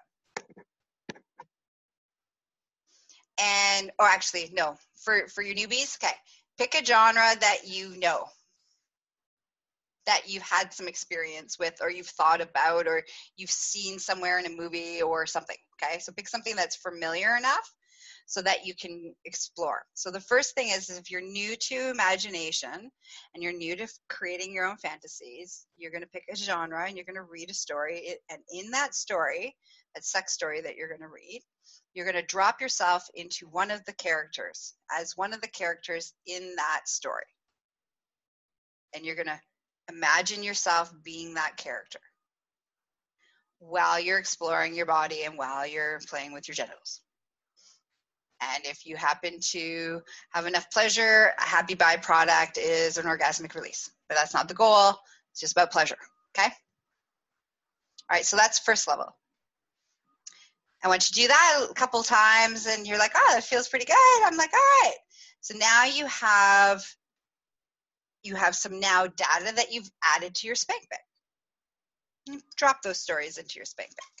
And, 3.37 3.91
or 3.99 4.05
actually, 4.05 4.51
no, 4.53 4.77
for, 5.03 5.27
for 5.27 5.41
your 5.41 5.55
newbies, 5.55 5.97
okay, 5.97 6.13
pick 6.57 6.73
a 6.75 6.85
genre 6.85 7.35
that 7.39 7.57
you 7.65 7.99
know, 7.99 8.25
that 10.05 10.21
you've 10.27 10.43
had 10.43 10.71
some 10.71 10.87
experience 10.87 11.57
with, 11.59 11.79
or 11.81 11.89
you've 11.89 12.07
thought 12.07 12.39
about, 12.39 12.87
or 12.87 13.03
you've 13.35 13.49
seen 13.49 13.99
somewhere 13.99 14.39
in 14.39 14.45
a 14.45 14.55
movie 14.55 15.01
or 15.01 15.25
something, 15.25 15.57
okay? 15.83 15.99
So 15.99 16.13
pick 16.13 16.29
something 16.29 16.55
that's 16.55 16.75
familiar 16.75 17.35
enough 17.35 17.73
so 18.25 18.41
that 18.41 18.65
you 18.65 18.73
can 18.73 19.13
explore. 19.25 19.83
So 19.93 20.09
the 20.09 20.19
first 20.19 20.55
thing 20.55 20.69
is 20.69 20.89
if 20.89 21.11
you're 21.11 21.21
new 21.21 21.55
to 21.55 21.89
imagination 21.89 22.89
and 23.33 23.43
you're 23.43 23.53
new 23.53 23.75
to 23.75 23.87
creating 24.09 24.53
your 24.53 24.65
own 24.65 24.77
fantasies, 24.77 25.67
you're 25.77 25.91
going 25.91 26.01
to 26.01 26.09
pick 26.09 26.25
a 26.31 26.35
genre 26.35 26.85
and 26.87 26.95
you're 26.95 27.05
going 27.05 27.15
to 27.15 27.23
read 27.23 27.51
a 27.51 27.53
story. 27.53 28.15
And 28.29 28.39
in 28.51 28.71
that 28.71 28.95
story, 28.95 29.55
that 29.93 30.03
sex 30.03 30.33
story 30.33 30.61
that 30.61 30.75
you're 30.75 30.89
going 30.89 31.01
to 31.01 31.07
read, 31.07 31.41
you're 31.93 32.05
going 32.05 32.21
to 32.21 32.27
drop 32.27 32.61
yourself 32.61 33.07
into 33.13 33.47
one 33.47 33.69
of 33.69 33.85
the 33.85 33.93
characters 33.93 34.73
as 34.91 35.15
one 35.15 35.33
of 35.33 35.41
the 35.41 35.47
characters 35.47 36.13
in 36.25 36.55
that 36.55 36.81
story. 36.85 37.23
And 38.95 39.05
you're 39.05 39.15
going 39.15 39.27
to 39.27 39.39
imagine 39.89 40.41
yourself 40.41 40.91
being 41.03 41.35
that 41.35 41.57
character 41.57 41.99
while 43.59 43.99
you're 43.99 44.17
exploring 44.17 44.75
your 44.75 44.85
body 44.85 45.23
and 45.23 45.37
while 45.37 45.65
you're 45.65 45.99
playing 46.07 46.33
with 46.33 46.47
your 46.47 46.55
genitals. 46.55 47.01
And 48.53 48.65
if 48.65 48.85
you 48.85 48.95
happen 48.95 49.39
to 49.51 50.01
have 50.31 50.45
enough 50.45 50.69
pleasure, 50.71 51.31
a 51.37 51.43
happy 51.43 51.75
byproduct 51.75 52.57
is 52.57 52.97
an 52.97 53.05
orgasmic 53.05 53.55
release. 53.55 53.89
But 54.07 54.17
that's 54.17 54.33
not 54.33 54.47
the 54.47 54.53
goal, 54.53 54.93
it's 55.31 55.41
just 55.41 55.53
about 55.53 55.71
pleasure. 55.71 55.97
Okay? 56.37 56.47
All 56.47 56.51
right, 58.15 58.25
so 58.25 58.37
that's 58.37 58.59
first 58.59 58.87
level. 58.87 59.15
And 60.83 60.91
once 60.91 61.09
you 61.09 61.15
to 61.15 61.21
do 61.21 61.27
that 61.29 61.67
a 61.71 61.73
couple 61.73 62.03
times 62.03 62.67
and 62.67 62.85
you're 62.85 62.99
like, 62.99 63.13
oh, 63.15 63.31
that 63.33 63.43
feels 63.43 63.67
pretty 63.67 63.85
good, 63.85 64.23
I'm 64.23 64.37
like, 64.37 64.53
all 64.53 64.59
right. 64.83 64.95
So 65.41 65.57
now 65.57 65.85
you 65.85 66.05
have 66.07 66.83
you 68.25 68.35
have 68.35 68.55
some 68.55 68.79
now 68.79 69.05
data 69.05 69.53
that 69.55 69.71
you've 69.71 69.89
added 70.03 70.33
to 70.35 70.47
your 70.47 70.55
spank 70.55 70.87
bank. 70.89 71.01
You 72.27 72.41
drop 72.57 72.81
those 72.81 72.99
stories 72.99 73.37
into 73.37 73.57
your 73.57 73.65
spank 73.65 73.89
bank. 73.89 74.11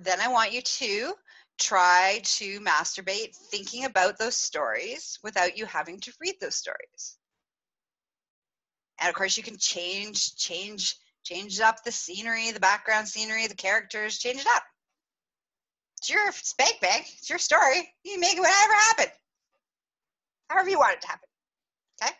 Then 0.00 0.20
I 0.20 0.28
want 0.28 0.52
you 0.52 0.62
to 0.62 1.12
try 1.60 2.20
to 2.24 2.58
masturbate 2.60 3.36
thinking 3.36 3.84
about 3.84 4.18
those 4.18 4.36
stories 4.36 5.18
without 5.22 5.56
you 5.56 5.66
having 5.66 6.00
to 6.00 6.12
read 6.20 6.34
those 6.40 6.56
stories. 6.56 7.18
And 8.98 9.08
of 9.08 9.14
course 9.14 9.36
you 9.36 9.42
can 9.42 9.58
change 9.58 10.36
change 10.36 10.96
change 11.22 11.60
up 11.60 11.84
the 11.84 11.92
scenery, 11.92 12.50
the 12.50 12.60
background 12.60 13.06
scenery, 13.06 13.46
the 13.46 13.54
characters, 13.54 14.18
change 14.18 14.40
it 14.40 14.46
up. 14.54 14.62
It's 15.98 16.10
your 16.10 16.32
spank 16.32 16.80
bank, 16.80 17.06
it's 17.18 17.28
your 17.28 17.38
story. 17.38 17.92
You 18.04 18.18
make 18.18 18.36
it 18.36 18.40
whatever 18.40 18.72
happen. 18.72 19.06
However 20.48 20.70
you 20.70 20.78
want 20.78 20.94
it 20.94 21.02
to 21.02 21.08
happen. 21.08 21.28
Okay? 22.02 22.12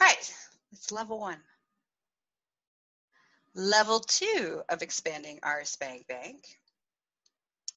All 0.00 0.06
right, 0.06 0.34
that's 0.72 0.90
level 0.90 1.20
one. 1.20 1.38
Level 3.54 4.00
two 4.00 4.60
of 4.68 4.82
expanding 4.82 5.38
our 5.42 5.64
spank 5.64 6.06
bank 6.08 6.44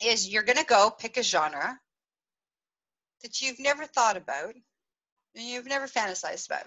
is 0.01 0.27
you're 0.27 0.43
going 0.43 0.57
to 0.57 0.65
go 0.65 0.89
pick 0.89 1.17
a 1.17 1.23
genre 1.23 1.79
that 3.21 3.41
you've 3.41 3.59
never 3.59 3.85
thought 3.85 4.17
about 4.17 4.53
and 5.35 5.45
you've 5.45 5.67
never 5.67 5.87
fantasized 5.87 6.47
about. 6.47 6.65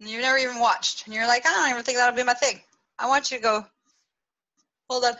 And 0.00 0.08
you've 0.08 0.22
never 0.22 0.38
even 0.38 0.58
watched. 0.58 1.06
And 1.06 1.14
you're 1.14 1.26
like, 1.26 1.42
ah, 1.46 1.50
I 1.50 1.62
don't 1.62 1.70
even 1.70 1.84
think 1.84 1.98
that'll 1.98 2.16
be 2.16 2.22
my 2.22 2.34
thing. 2.34 2.60
I 2.98 3.08
want 3.08 3.30
you 3.30 3.38
to 3.38 3.42
go, 3.42 3.66
hold 4.88 5.04
on. 5.04 5.12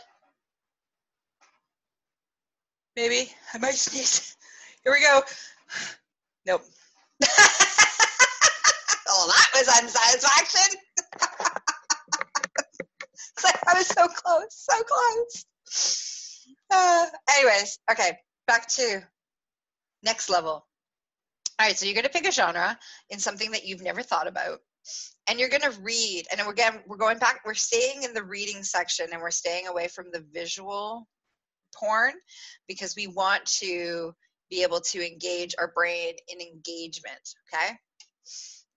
Maybe 2.95 3.31
I 3.53 3.57
might 3.59 3.75
sneeze. 3.75 4.35
Here 4.83 4.93
we 4.93 5.01
go. 5.01 5.21
Nope. 6.45 6.63
oh, 9.09 9.27
that 9.27 9.47
was 9.53 9.67
unsatisfaction. 9.67 10.79
I 13.67 13.73
was 13.75 13.87
so 13.87 14.07
close, 14.07 14.47
so 14.49 14.83
close. 14.83 15.45
Uh, 16.69 17.05
anyways, 17.37 17.79
okay, 17.91 18.17
back 18.47 18.67
to 18.67 19.01
next 20.03 20.29
level. 20.29 20.65
All 21.59 21.65
right, 21.65 21.77
so 21.77 21.85
you're 21.85 21.95
going 21.95 22.03
to 22.03 22.11
pick 22.11 22.27
a 22.27 22.31
genre 22.31 22.77
in 23.09 23.19
something 23.19 23.51
that 23.51 23.65
you've 23.65 23.81
never 23.81 24.03
thought 24.03 24.27
about, 24.27 24.59
and 25.27 25.39
you're 25.39 25.49
going 25.49 25.61
to 25.61 25.81
read. 25.81 26.25
And 26.31 26.39
again, 26.47 26.79
we're 26.85 26.97
going 26.97 27.17
back. 27.17 27.41
We're 27.45 27.55
staying 27.55 28.03
in 28.03 28.13
the 28.13 28.23
reading 28.23 28.63
section, 28.63 29.07
and 29.11 29.21
we're 29.21 29.31
staying 29.31 29.67
away 29.67 29.87
from 29.87 30.07
the 30.11 30.23
visual 30.31 31.07
porn 31.75 32.13
because 32.67 32.95
we 32.95 33.07
want 33.07 33.45
to 33.45 34.13
be 34.49 34.63
able 34.63 34.81
to 34.81 35.05
engage 35.05 35.55
our 35.57 35.71
brain 35.73 36.13
in 36.27 36.39
engagement. 36.39 37.21
Okay, 37.53 37.73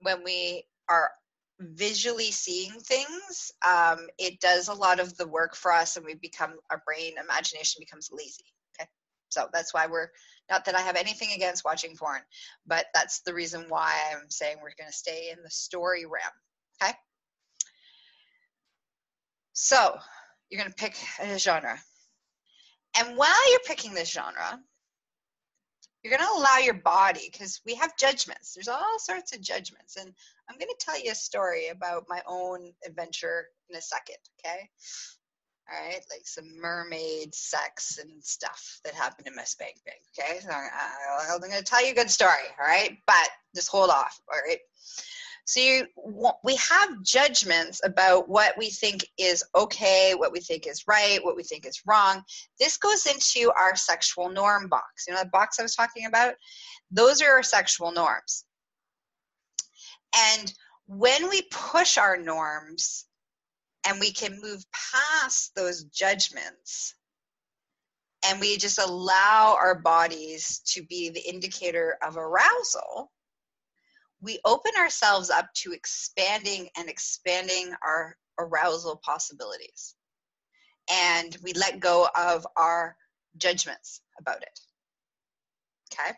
when 0.00 0.24
we 0.24 0.64
are 0.88 1.10
visually 1.60 2.30
seeing 2.30 2.72
things, 2.72 3.52
um, 3.66 4.08
it 4.18 4.40
does 4.40 4.68
a 4.68 4.74
lot 4.74 4.98
of 4.98 5.16
the 5.16 5.28
work 5.28 5.54
for 5.54 5.72
us, 5.72 5.96
and 5.96 6.06
we 6.06 6.14
become 6.14 6.54
our 6.70 6.82
brain 6.86 7.14
imagination 7.22 7.80
becomes 7.80 8.10
lazy. 8.10 8.44
Okay, 8.80 8.88
so 9.28 9.48
that's 9.52 9.74
why 9.74 9.86
we're 9.86 10.08
not 10.50 10.64
that 10.64 10.74
I 10.74 10.80
have 10.80 10.96
anything 10.96 11.30
against 11.34 11.64
watching 11.64 11.96
porn, 11.96 12.20
but 12.66 12.86
that's 12.94 13.20
the 13.20 13.34
reason 13.34 13.66
why 13.68 13.94
I'm 14.10 14.30
saying 14.30 14.56
we're 14.56 14.74
going 14.78 14.90
to 14.90 14.96
stay 14.96 15.30
in 15.30 15.42
the 15.42 15.50
story 15.50 16.04
realm. 16.06 16.32
Okay, 16.82 16.94
so 19.52 19.96
you're 20.48 20.60
going 20.60 20.72
to 20.72 20.76
pick 20.76 20.96
a 21.20 21.38
genre, 21.38 21.78
and 22.98 23.16
while 23.16 23.50
you're 23.50 23.60
picking 23.66 23.94
this 23.94 24.10
genre, 24.10 24.58
you're 26.02 26.16
going 26.16 26.26
to 26.26 26.40
allow 26.40 26.58
your 26.58 26.74
body 26.74 27.28
because 27.30 27.60
we 27.66 27.74
have 27.74 27.96
judgments. 27.96 28.54
There's 28.54 28.68
all 28.68 28.98
sorts 28.98 29.34
of 29.34 29.40
judgments 29.40 29.96
and 29.96 30.12
i'm 30.48 30.58
going 30.58 30.68
to 30.68 30.84
tell 30.84 31.00
you 31.00 31.12
a 31.12 31.14
story 31.14 31.68
about 31.68 32.06
my 32.08 32.20
own 32.26 32.72
adventure 32.86 33.46
in 33.68 33.76
a 33.76 33.80
second 33.80 34.16
okay? 34.38 34.68
All 35.70 35.88
right 35.88 36.04
like 36.10 36.26
some 36.26 36.60
mermaid 36.60 37.34
sex 37.34 37.98
and 37.98 38.22
stuff 38.22 38.80
that 38.84 38.94
happened 38.94 39.28
in 39.28 39.36
my 39.36 39.44
spank 39.44 39.76
bank 39.86 40.00
okay? 40.18 40.40
So 40.40 40.50
I, 40.50 41.32
i'm 41.32 41.40
going 41.40 41.52
to 41.52 41.62
tell 41.62 41.84
you 41.84 41.92
a 41.92 41.94
good 41.94 42.10
story 42.10 42.48
all 42.60 42.66
right 42.66 42.96
but 43.06 43.28
just 43.54 43.70
hold 43.70 43.90
off 43.90 44.20
all 44.32 44.40
right 44.46 44.58
so 45.46 45.60
you, 45.60 45.86
we 46.44 46.56
have 46.56 47.02
judgments 47.02 47.80
about 47.84 48.28
what 48.28 48.56
we 48.56 48.70
think 48.70 49.04
is 49.18 49.44
okay, 49.54 50.14
what 50.16 50.32
we 50.32 50.40
think 50.40 50.66
is 50.66 50.84
right, 50.86 51.18
what 51.24 51.36
we 51.36 51.42
think 51.42 51.66
is 51.66 51.82
wrong. 51.86 52.22
This 52.58 52.76
goes 52.76 53.06
into 53.06 53.50
our 53.58 53.76
sexual 53.76 54.28
norm 54.28 54.68
box. 54.68 55.06
You 55.06 55.14
know 55.14 55.20
that 55.20 55.32
box 55.32 55.58
I 55.58 55.62
was 55.62 55.74
talking 55.74 56.06
about? 56.06 56.34
Those 56.90 57.22
are 57.22 57.30
our 57.30 57.42
sexual 57.42 57.92
norms. 57.92 58.44
And 60.16 60.52
when 60.86 61.28
we 61.28 61.42
push 61.50 61.98
our 61.98 62.16
norms 62.16 63.06
and 63.86 64.00
we 64.00 64.12
can 64.12 64.40
move 64.40 64.64
past 64.72 65.52
those 65.54 65.84
judgments 65.84 66.94
and 68.26 68.40
we 68.40 68.56
just 68.56 68.78
allow 68.78 69.56
our 69.58 69.76
bodies 69.76 70.60
to 70.66 70.82
be 70.82 71.10
the 71.10 71.26
indicator 71.26 71.96
of 72.02 72.16
arousal, 72.16 73.10
we 74.22 74.38
open 74.44 74.72
ourselves 74.78 75.30
up 75.30 75.52
to 75.54 75.72
expanding 75.72 76.68
and 76.76 76.88
expanding 76.88 77.72
our 77.82 78.16
arousal 78.38 79.00
possibilities. 79.02 79.94
And 80.90 81.36
we 81.42 81.52
let 81.52 81.80
go 81.80 82.08
of 82.16 82.46
our 82.56 82.96
judgments 83.36 84.00
about 84.18 84.42
it. 84.42 84.60
Okay? 85.92 86.10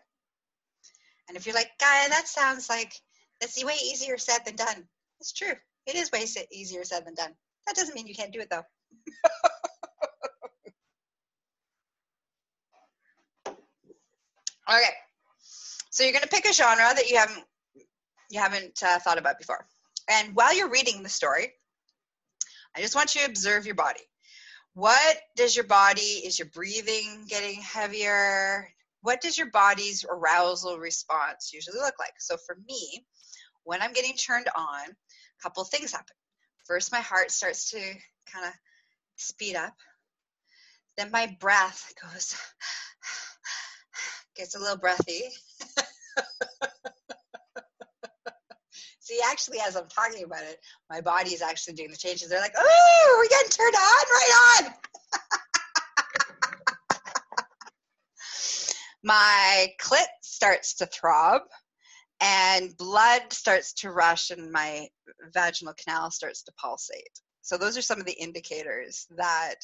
And 1.28 1.36
if 1.36 1.46
you're 1.46 1.54
like, 1.54 1.70
Gaia, 1.78 2.08
that 2.08 2.26
sounds 2.26 2.68
like 2.68 2.92
that's 3.40 3.62
way 3.64 3.76
easier 3.84 4.18
said 4.18 4.40
than 4.44 4.56
done. 4.56 4.88
It's 5.20 5.32
true. 5.32 5.54
It 5.86 5.94
is 5.94 6.10
way 6.12 6.24
easier 6.50 6.84
said 6.84 7.06
than 7.06 7.14
done. 7.14 7.32
That 7.66 7.76
doesn't 7.76 7.94
mean 7.94 8.06
you 8.06 8.14
can't 8.14 8.32
do 8.32 8.40
it 8.40 8.50
though. 8.50 8.64
okay. 14.68 14.84
So 15.90 16.02
you're 16.02 16.12
going 16.12 16.22
to 16.22 16.28
pick 16.28 16.46
a 16.46 16.52
genre 16.52 16.92
that 16.94 17.08
you 17.08 17.18
haven't 17.18 17.44
you 18.32 18.40
haven't 18.40 18.82
uh, 18.82 18.98
thought 18.98 19.18
about 19.18 19.38
before. 19.38 19.66
And 20.10 20.34
while 20.34 20.56
you're 20.56 20.70
reading 20.70 21.02
the 21.02 21.08
story, 21.08 21.52
I 22.74 22.80
just 22.80 22.94
want 22.94 23.14
you 23.14 23.20
to 23.20 23.26
observe 23.26 23.66
your 23.66 23.74
body. 23.74 24.00
What 24.74 25.16
does 25.36 25.54
your 25.54 25.66
body, 25.66 26.00
is 26.00 26.38
your 26.38 26.48
breathing 26.48 27.26
getting 27.28 27.60
heavier? 27.60 28.68
What 29.02 29.20
does 29.20 29.36
your 29.36 29.50
body's 29.50 30.06
arousal 30.08 30.78
response 30.78 31.52
usually 31.52 31.78
look 31.78 31.94
like? 31.98 32.14
So 32.18 32.38
for 32.38 32.56
me, 32.66 33.04
when 33.64 33.82
I'm 33.82 33.92
getting 33.92 34.16
turned 34.16 34.48
on, 34.56 34.88
a 34.88 35.42
couple 35.42 35.62
things 35.64 35.92
happen. 35.92 36.16
First, 36.66 36.90
my 36.90 37.00
heart 37.00 37.30
starts 37.30 37.70
to 37.72 37.78
kind 37.78 38.46
of 38.46 38.52
speed 39.16 39.56
up. 39.56 39.74
Then 40.96 41.10
my 41.10 41.36
breath 41.38 41.92
goes, 42.00 42.34
gets 44.36 44.54
a 44.54 44.58
little 44.58 44.78
breathy. 44.78 45.24
See, 49.12 49.20
actually, 49.30 49.58
as 49.60 49.76
I'm 49.76 49.88
talking 49.88 50.24
about 50.24 50.42
it, 50.44 50.58
my 50.88 51.02
body 51.02 51.34
is 51.34 51.42
actually 51.42 51.74
doing 51.74 51.90
the 51.90 51.98
changes. 51.98 52.30
They're 52.30 52.40
like, 52.40 52.54
oh, 52.56 53.16
we're 53.18 53.28
getting 53.28 53.50
turned 53.50 53.74
on, 53.74 54.04
right 54.10 54.64
on. 54.64 54.74
my 59.04 59.68
clit 59.78 60.06
starts 60.22 60.76
to 60.76 60.86
throb 60.86 61.42
and 62.22 62.74
blood 62.78 63.20
starts 63.34 63.74
to 63.74 63.90
rush 63.90 64.30
and 64.30 64.50
my 64.50 64.88
vaginal 65.34 65.74
canal 65.74 66.10
starts 66.10 66.44
to 66.44 66.52
pulsate. 66.52 67.20
So 67.42 67.58
those 67.58 67.76
are 67.76 67.82
some 67.82 68.00
of 68.00 68.06
the 68.06 68.18
indicators 68.18 69.06
that, 69.18 69.56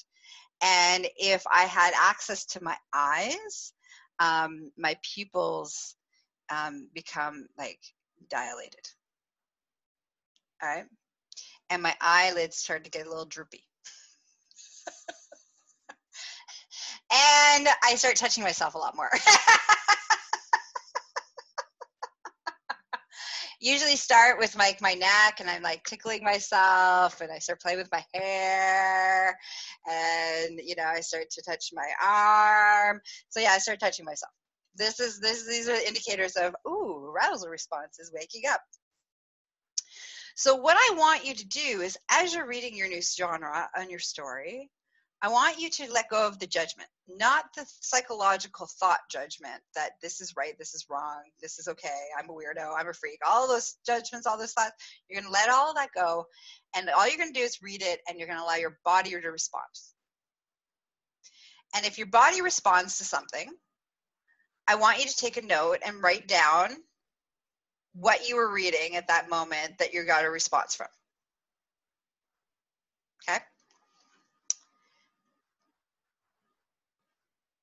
and 0.63 1.09
if 1.17 1.43
I 1.51 1.63
had 1.63 1.95
access 1.97 2.45
to 2.47 2.63
my 2.63 2.77
eyes, 2.93 3.73
um, 4.19 4.73
my 4.77 4.95
pupils 5.15 5.97
um, 6.51 6.91
become 6.93 7.47
like 7.57 7.81
dilated 8.29 8.87
all 10.63 10.69
right? 10.69 10.87
And 11.71 11.83
my 11.83 11.95
eyelids 12.01 12.57
started 12.57 12.85
to 12.85 12.91
get 12.91 13.07
a 13.07 13.11
little 13.11 13.27
droopy. 13.27 13.65
and 17.13 17.69
I 17.85 17.95
start 17.97 18.17
touching 18.17 18.45
myself 18.45 18.75
a 18.75 18.79
lot 18.79 18.97
more. 18.97 19.11
Usually 23.61 23.97
start 23.97 24.39
with 24.39 24.55
like 24.57 24.81
my 24.81 24.95
neck 24.95 25.41
and 25.41 25.51
I'm 25.51 25.63
like 25.63 25.83
tickling 25.85 26.23
myself 26.23 27.21
and 27.21 27.33
I 27.33 27.39
start 27.41 27.61
playing 27.61 27.79
with 27.79 27.91
my 27.91 28.05
hair 28.15 29.37
and 29.89 30.61
you 30.65 30.77
know 30.77 30.85
I 30.85 31.01
start 31.01 31.25
to 31.31 31.43
touch 31.43 31.71
my 31.73 31.89
arm. 32.01 33.01
So 33.31 33.41
yeah, 33.41 33.51
I 33.51 33.59
start 33.59 33.81
touching 33.81 34.05
myself. 34.05 34.33
This 34.77 35.01
is 35.01 35.19
this 35.19 35.45
these 35.49 35.69
are 35.69 35.75
indicators 35.75 36.37
of 36.37 36.55
ooh, 36.69 37.11
arousal 37.13 37.49
response 37.49 37.99
is 37.99 38.13
waking 38.15 38.43
up. 38.49 38.61
So, 40.39 40.55
what 40.55 40.77
I 40.77 40.95
want 40.95 41.27
you 41.27 41.35
to 41.35 41.49
do 41.49 41.81
is, 41.81 41.99
as 42.09 42.33
you're 42.33 42.47
reading 42.47 42.77
your 42.77 42.87
new 42.87 43.03
genre 43.03 43.69
on 43.77 43.91
your 43.91 43.99
story, 43.99 44.71
I 45.21 45.31
want 45.31 45.59
you 45.59 45.69
to 45.69 45.91
let 45.93 46.11
go 46.11 46.29
of 46.29 46.39
the 46.39 46.47
judgment, 46.47 46.89
not 47.09 47.47
the 47.57 47.67
psychological 47.81 48.69
thought 48.79 49.01
judgment 49.11 49.61
that 49.75 49.95
this 50.01 50.21
is 50.21 50.37
right, 50.37 50.57
this 50.57 50.75
is 50.75 50.87
wrong, 50.89 51.23
this 51.43 51.59
is 51.59 51.67
okay, 51.67 52.03
I'm 52.17 52.31
a 52.31 52.33
weirdo, 52.33 52.73
I'm 52.79 52.87
a 52.87 52.93
freak, 52.93 53.19
all 53.27 53.49
those 53.49 53.79
judgments, 53.85 54.29
all 54.29 54.39
those 54.39 54.53
thoughts. 54.53 54.77
You're 55.09 55.21
going 55.21 55.29
to 55.29 55.37
let 55.37 55.51
all 55.51 55.75
that 55.75 55.89
go. 55.93 56.27
And 56.77 56.89
all 56.89 57.09
you're 57.09 57.19
going 57.19 57.33
to 57.33 57.41
do 57.41 57.45
is 57.45 57.61
read 57.61 57.83
it 57.83 57.99
and 58.09 58.17
you're 58.17 58.29
going 58.29 58.39
to 58.39 58.45
allow 58.45 58.55
your 58.55 58.79
body 58.85 59.11
to 59.11 59.31
respond. 59.33 59.65
And 61.75 61.85
if 61.85 61.99
your 61.99 62.07
body 62.07 62.43
responds 62.43 62.99
to 62.99 63.05
something, 63.05 63.51
I 64.69 64.77
want 64.77 65.01
you 65.01 65.07
to 65.07 65.17
take 65.17 65.37
a 65.37 65.43
note 65.43 65.79
and 65.85 66.01
write 66.01 66.29
down 66.29 66.77
what 68.01 68.29
you 68.29 68.37
were 68.37 68.53
reading 68.53 68.97
at 68.97 69.09
that 69.09 69.29
moment 69.29 69.79
that 69.79 69.93
you 69.93 70.05
got 70.05 70.25
a 70.25 70.31
response 70.31 70.75
from. 70.75 70.87
Okay? 73.29 73.39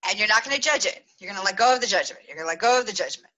And 0.09 0.19
you're 0.19 0.27
not 0.27 0.43
going 0.43 0.55
to 0.55 0.61
judge 0.61 0.85
it. 0.85 1.03
You're 1.19 1.31
going 1.31 1.39
to 1.39 1.45
let 1.45 1.57
go 1.57 1.73
of 1.73 1.81
the 1.81 1.87
judgment. 1.87 2.21
You're 2.27 2.35
going 2.35 2.45
to 2.45 2.49
let 2.49 2.59
go 2.59 2.79
of 2.79 2.85
the 2.85 2.93
judgment. 2.93 3.31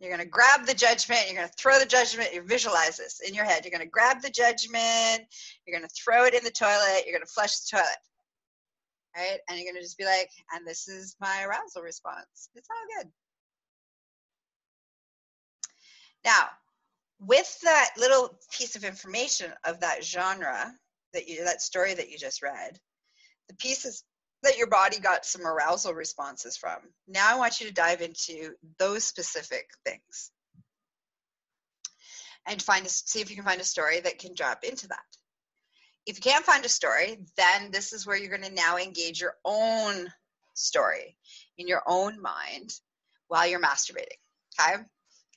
You're 0.00 0.10
going 0.10 0.22
to 0.22 0.26
grab 0.26 0.66
the 0.66 0.74
judgment. 0.74 1.20
You're 1.26 1.36
going 1.36 1.48
to 1.48 1.54
throw 1.54 1.78
the 1.78 1.84
judgment. 1.84 2.32
You 2.32 2.42
visualize 2.42 2.96
this 2.96 3.20
in 3.20 3.34
your 3.34 3.44
head. 3.44 3.64
You're 3.64 3.70
going 3.70 3.84
to 3.84 3.90
grab 3.90 4.22
the 4.22 4.30
judgment. 4.30 5.26
You're 5.66 5.78
going 5.78 5.86
to 5.86 5.94
throw 5.94 6.24
it 6.24 6.34
in 6.34 6.42
the 6.42 6.50
toilet. 6.50 7.04
You're 7.04 7.18
going 7.18 7.26
to 7.26 7.32
flush 7.32 7.58
the 7.58 7.76
toilet. 7.76 8.00
Right? 9.14 9.38
And 9.48 9.58
you're 9.58 9.70
going 9.70 9.76
to 9.76 9.82
just 9.82 9.98
be 9.98 10.06
like, 10.06 10.30
and 10.54 10.66
this 10.66 10.88
is 10.88 11.16
my 11.20 11.44
arousal 11.44 11.82
response. 11.82 12.48
It's 12.54 12.68
all 12.70 13.02
good. 13.02 13.12
Now, 16.24 16.48
with 17.20 17.58
that 17.62 17.90
little 17.98 18.38
piece 18.56 18.76
of 18.76 18.84
information 18.84 19.52
of 19.64 19.80
that 19.80 20.04
genre 20.04 20.72
that 21.12 21.28
you 21.28 21.44
that 21.44 21.62
story 21.62 21.94
that 21.94 22.10
you 22.10 22.18
just 22.18 22.42
read, 22.42 22.78
the 23.48 23.54
pieces 23.56 24.04
that 24.42 24.56
your 24.56 24.68
body 24.68 24.98
got 24.98 25.26
some 25.26 25.46
arousal 25.46 25.92
responses 25.92 26.56
from. 26.56 26.78
Now 27.06 27.30
I 27.30 27.38
want 27.38 27.60
you 27.60 27.66
to 27.66 27.74
dive 27.74 28.00
into 28.00 28.54
those 28.78 29.04
specific 29.04 29.68
things 29.84 30.30
and 32.46 32.62
find 32.62 32.86
a, 32.86 32.88
see 32.88 33.20
if 33.20 33.28
you 33.28 33.36
can 33.36 33.44
find 33.44 33.60
a 33.60 33.64
story 33.64 34.00
that 34.00 34.18
can 34.18 34.34
drop 34.34 34.64
into 34.64 34.88
that. 34.88 34.98
If 36.06 36.16
you 36.16 36.22
can't 36.22 36.44
find 36.44 36.64
a 36.64 36.70
story, 36.70 37.18
then 37.36 37.70
this 37.70 37.92
is 37.92 38.06
where 38.06 38.16
you're 38.16 38.34
going 38.34 38.48
to 38.48 38.54
now 38.54 38.78
engage 38.78 39.20
your 39.20 39.34
own 39.44 40.10
story 40.54 41.16
in 41.58 41.68
your 41.68 41.82
own 41.86 42.20
mind 42.20 42.70
while 43.28 43.46
you're 43.46 43.60
masturbating. 43.60 44.06
Okay? 44.58 44.82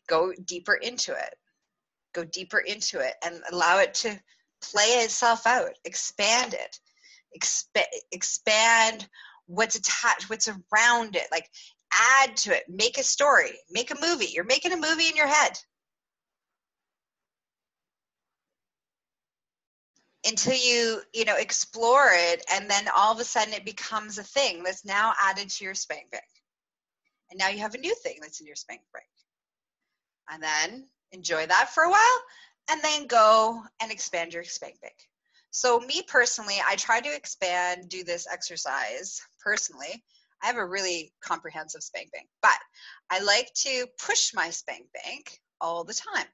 Go 0.07 0.33
deeper 0.45 0.75
into 0.75 1.13
it. 1.13 1.35
Go 2.13 2.23
deeper 2.23 2.59
into 2.59 2.99
it 2.99 3.15
and 3.25 3.41
allow 3.51 3.79
it 3.79 3.93
to 3.95 4.19
play 4.61 5.01
itself 5.03 5.45
out, 5.45 5.71
expand 5.83 6.53
it, 6.53 6.79
Exp- 7.37 7.85
expand 8.11 9.07
what's 9.47 9.75
attached, 9.75 10.29
what's 10.29 10.47
around 10.47 11.15
it. 11.15 11.27
Like 11.31 11.49
add 11.93 12.37
to 12.37 12.55
it, 12.55 12.63
make 12.69 12.97
a 12.97 13.03
story, 13.03 13.57
make 13.71 13.91
a 13.91 14.01
movie. 14.01 14.27
You're 14.31 14.43
making 14.43 14.71
a 14.71 14.77
movie 14.77 15.07
in 15.07 15.15
your 15.15 15.27
head. 15.27 15.59
until 20.25 20.55
you 20.55 21.01
you 21.13 21.25
know 21.25 21.35
explore 21.35 22.09
it 22.13 22.45
and 22.53 22.69
then 22.69 22.85
all 22.95 23.11
of 23.11 23.19
a 23.19 23.23
sudden 23.23 23.53
it 23.53 23.65
becomes 23.65 24.17
a 24.17 24.23
thing 24.23 24.63
that's 24.63 24.85
now 24.85 25.13
added 25.21 25.49
to 25.49 25.65
your 25.65 25.73
spank 25.73 26.09
bank 26.11 26.23
and 27.29 27.37
now 27.37 27.49
you 27.49 27.59
have 27.59 27.73
a 27.73 27.79
new 27.79 27.93
thing 27.95 28.17
that's 28.21 28.39
in 28.39 28.47
your 28.47 28.55
spank 28.55 28.81
bank 28.93 29.05
and 30.31 30.41
then 30.41 30.87
enjoy 31.11 31.45
that 31.45 31.69
for 31.69 31.83
a 31.83 31.89
while 31.89 32.21
and 32.69 32.81
then 32.81 33.07
go 33.07 33.61
and 33.81 33.91
expand 33.91 34.33
your 34.33 34.43
spank 34.43 34.79
bank 34.81 34.95
so 35.51 35.79
me 35.79 36.01
personally 36.07 36.55
i 36.67 36.75
try 36.75 36.99
to 36.99 37.15
expand 37.15 37.89
do 37.89 38.03
this 38.03 38.27
exercise 38.31 39.21
personally 39.43 40.03
i 40.41 40.47
have 40.47 40.57
a 40.57 40.65
really 40.65 41.13
comprehensive 41.21 41.83
spank 41.83 42.11
bank 42.11 42.27
but 42.41 42.57
i 43.09 43.21
like 43.23 43.51
to 43.53 43.85
push 44.05 44.33
my 44.33 44.49
spank 44.49 44.85
bank 45.03 45.39
all 45.61 45.83
the 45.83 45.93
time 45.93 46.27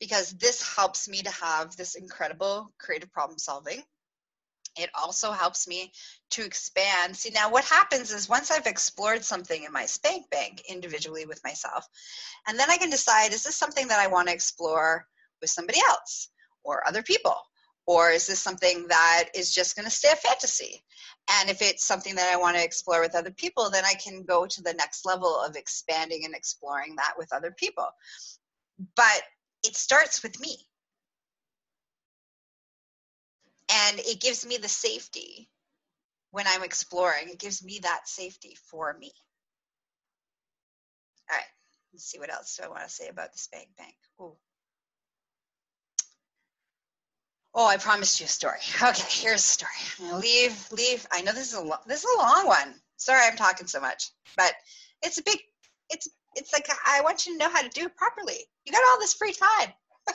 because 0.00 0.32
this 0.32 0.62
helps 0.76 1.08
me 1.08 1.22
to 1.22 1.30
have 1.30 1.74
this 1.76 1.94
incredible 1.94 2.72
creative 2.78 3.12
problem 3.12 3.38
solving. 3.38 3.82
It 4.76 4.90
also 4.94 5.30
helps 5.32 5.68
me 5.68 5.92
to 6.30 6.44
expand. 6.44 7.16
See, 7.16 7.30
now 7.30 7.50
what 7.50 7.64
happens 7.64 8.12
is 8.12 8.28
once 8.28 8.50
I've 8.50 8.66
explored 8.66 9.24
something 9.24 9.62
in 9.62 9.72
my 9.72 9.86
spank 9.86 10.28
bank 10.30 10.62
individually 10.68 11.26
with 11.26 11.42
myself, 11.44 11.86
and 12.48 12.58
then 12.58 12.70
I 12.70 12.76
can 12.76 12.90
decide 12.90 13.32
is 13.32 13.44
this 13.44 13.56
something 13.56 13.88
that 13.88 14.00
I 14.00 14.08
want 14.08 14.28
to 14.28 14.34
explore 14.34 15.06
with 15.40 15.50
somebody 15.50 15.80
else 15.88 16.28
or 16.64 16.86
other 16.86 17.02
people? 17.02 17.36
Or 17.86 18.10
is 18.10 18.26
this 18.26 18.40
something 18.40 18.88
that 18.88 19.28
is 19.34 19.54
just 19.54 19.76
going 19.76 19.84
to 19.84 19.90
stay 19.90 20.10
a 20.10 20.16
fantasy? 20.16 20.82
And 21.30 21.50
if 21.50 21.60
it's 21.60 21.84
something 21.84 22.14
that 22.14 22.32
I 22.32 22.36
want 22.36 22.56
to 22.56 22.64
explore 22.64 23.00
with 23.00 23.14
other 23.14 23.30
people, 23.30 23.70
then 23.70 23.84
I 23.84 23.94
can 23.94 24.22
go 24.22 24.46
to 24.46 24.62
the 24.62 24.72
next 24.74 25.04
level 25.04 25.38
of 25.38 25.56
expanding 25.56 26.24
and 26.24 26.34
exploring 26.34 26.96
that 26.96 27.14
with 27.18 27.32
other 27.32 27.50
people. 27.50 27.88
But 28.96 29.22
it 29.62 29.76
starts 29.76 30.22
with 30.22 30.40
me. 30.40 30.58
And 33.70 33.98
it 34.00 34.20
gives 34.20 34.46
me 34.46 34.56
the 34.58 34.68
safety 34.68 35.48
when 36.30 36.46
I'm 36.46 36.62
exploring. 36.62 37.28
It 37.30 37.38
gives 37.38 37.64
me 37.64 37.80
that 37.82 38.08
safety 38.08 38.56
for 38.70 38.92
me. 38.98 39.12
All 41.30 41.36
right, 41.36 41.46
let's 41.92 42.04
see 42.04 42.18
what 42.18 42.32
else 42.32 42.56
do 42.56 42.64
I 42.64 42.68
want 42.68 42.82
to 42.82 42.88
say 42.90 43.08
about 43.08 43.32
the 43.32 43.38
spank 43.38 43.68
bank. 43.78 43.94
Ooh. 44.20 44.36
Oh, 47.54 47.66
I 47.66 47.76
promised 47.76 48.20
you 48.20 48.26
a 48.26 48.28
story. 48.28 48.58
Okay, 48.82 49.04
here's 49.08 49.40
a 49.40 49.44
story. 49.44 49.70
I'm 50.00 50.06
gonna 50.10 50.18
leave, 50.18 50.72
leave. 50.72 51.06
I 51.12 51.22
know 51.22 51.32
this 51.32 51.48
is 51.48 51.54
a 51.54 51.60
lo- 51.60 51.78
this 51.86 52.04
is 52.04 52.10
a 52.16 52.18
long 52.18 52.46
one. 52.46 52.74
Sorry, 52.96 53.22
I'm 53.24 53.36
talking 53.36 53.68
so 53.68 53.80
much, 53.80 54.10
but 54.36 54.52
it's 55.02 55.18
a 55.18 55.22
big. 55.22 55.38
It's 55.90 56.08
it's 56.34 56.52
like 56.52 56.66
I 56.86 57.00
want 57.02 57.26
you 57.26 57.32
to 57.32 57.38
know 57.38 57.50
how 57.50 57.62
to 57.62 57.68
do 57.68 57.82
it 57.86 57.96
properly. 57.96 58.38
You 58.64 58.72
got 58.72 58.82
all 58.90 58.98
this 58.98 59.14
free 59.14 59.32
time. 59.32 59.72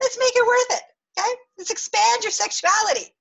Let's 0.00 0.18
make 0.18 0.32
it 0.36 0.46
worth 0.46 0.78
it. 0.78 0.82
Let's 1.58 1.70
expand 1.70 2.22
your 2.22 2.30
sexuality. 2.30 3.12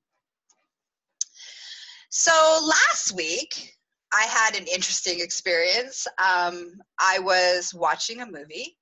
So 2.09 2.31
last 2.63 3.13
week, 3.15 3.75
I 4.13 4.23
had 4.23 4.55
an 4.55 4.67
interesting 4.67 5.19
experience. 5.19 6.07
Um, 6.17 6.73
I 6.99 7.19
was 7.19 7.73
watching 7.73 8.21
a 8.21 8.25
movie, 8.25 8.77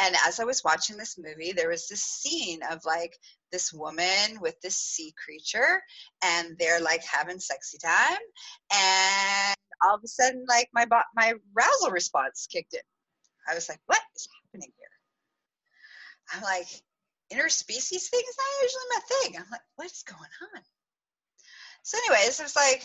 and 0.00 0.16
as 0.26 0.40
I 0.40 0.44
was 0.44 0.64
watching 0.64 0.96
this 0.96 1.16
movie, 1.18 1.52
there 1.52 1.68
was 1.68 1.86
this 1.86 2.02
scene 2.02 2.60
of 2.70 2.84
like 2.84 3.16
this 3.52 3.72
woman 3.72 4.40
with 4.40 4.60
this 4.60 4.76
sea 4.76 5.14
creature, 5.22 5.80
and 6.24 6.56
they're 6.58 6.80
like 6.80 7.04
having 7.04 7.38
sexy 7.38 7.78
time, 7.78 8.18
and 8.72 9.56
all 9.82 9.94
of 9.96 10.02
a 10.04 10.08
sudden, 10.08 10.44
like 10.48 10.68
my 10.74 10.86
my 11.14 11.34
arousal 11.56 11.90
response 11.90 12.48
kicked 12.50 12.74
in. 12.74 12.80
I 13.48 13.54
was 13.54 13.68
like, 13.68 13.80
"What 13.86 14.00
is 14.16 14.28
happening 14.42 14.72
here?" 14.76 14.88
I'm 16.32 16.42
like, 16.42 16.66
interspecies 17.34 18.08
thing 18.08 18.22
is 18.28 18.38
not 18.38 18.62
usually 18.62 18.90
my 18.90 19.00
thing. 19.08 19.36
I'm 19.36 19.50
like, 19.50 19.60
what 19.76 19.86
is 19.86 20.04
going 20.06 20.20
on? 20.54 20.62
So, 21.82 21.98
anyways, 21.98 22.40
it 22.40 22.42
was 22.42 22.56
like, 22.56 22.82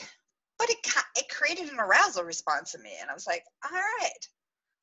but 0.57 0.69
it 0.69 0.77
it 1.15 1.29
created 1.29 1.69
an 1.71 1.79
arousal 1.79 2.23
response 2.23 2.75
in 2.75 2.81
me, 2.81 2.91
and 2.99 3.09
I 3.09 3.13
was 3.13 3.27
like, 3.27 3.43
all 3.63 3.71
right, 3.71 4.27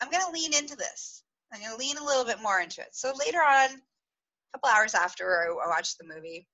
I'm 0.00 0.10
gonna 0.10 0.32
lean 0.32 0.54
into 0.54 0.76
this. 0.76 1.22
I'm 1.52 1.60
gonna 1.60 1.76
lean 1.76 1.98
a 1.98 2.04
little 2.04 2.24
bit 2.24 2.42
more 2.42 2.60
into 2.60 2.80
it. 2.80 2.88
So 2.92 3.12
later 3.18 3.38
on, 3.38 3.70
a 3.70 4.58
couple 4.58 4.70
hours 4.70 4.94
after 4.94 5.50
I 5.50 5.68
watched 5.68 5.98
the 5.98 6.06
movie, 6.06 6.48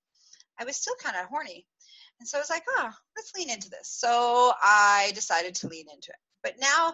I 0.59 0.65
was 0.65 0.75
still 0.75 0.95
kind 1.01 1.15
of 1.15 1.27
horny, 1.27 1.65
and 2.19 2.27
so 2.27 2.37
I 2.37 2.41
was 2.41 2.49
like, 2.49 2.63
oh, 2.77 2.89
let's 3.15 3.33
lean 3.35 3.49
into 3.49 3.69
this. 3.69 3.87
So 3.87 4.53
I 4.61 5.11
decided 5.15 5.55
to 5.55 5.67
lean 5.67 5.85
into 5.93 6.09
it. 6.09 6.19
But 6.43 6.55
now 6.59 6.93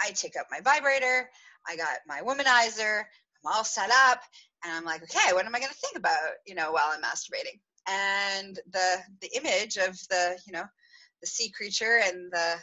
I 0.00 0.10
take 0.10 0.36
up 0.38 0.46
my 0.50 0.60
vibrator, 0.60 1.30
I 1.66 1.76
got 1.76 1.98
my 2.06 2.20
womanizer, 2.20 3.00
I'm 3.00 3.52
all 3.52 3.64
set 3.64 3.90
up, 3.90 4.20
and 4.64 4.72
I'm 4.72 4.84
like, 4.84 5.02
okay, 5.02 5.32
what 5.32 5.46
am 5.46 5.54
I 5.54 5.60
going 5.60 5.70
to 5.70 5.78
think 5.78 5.96
about, 5.96 6.16
you 6.46 6.54
know, 6.54 6.72
while 6.72 6.92
I'm 6.92 7.02
masturbating? 7.02 7.60
And 7.88 8.58
the 8.72 8.96
the 9.20 9.36
image 9.36 9.76
of 9.76 9.96
the, 10.10 10.38
you 10.46 10.52
know, 10.52 10.64
the 11.20 11.26
sea 11.26 11.50
creature 11.50 12.00
and 12.04 12.32
the, 12.32 12.54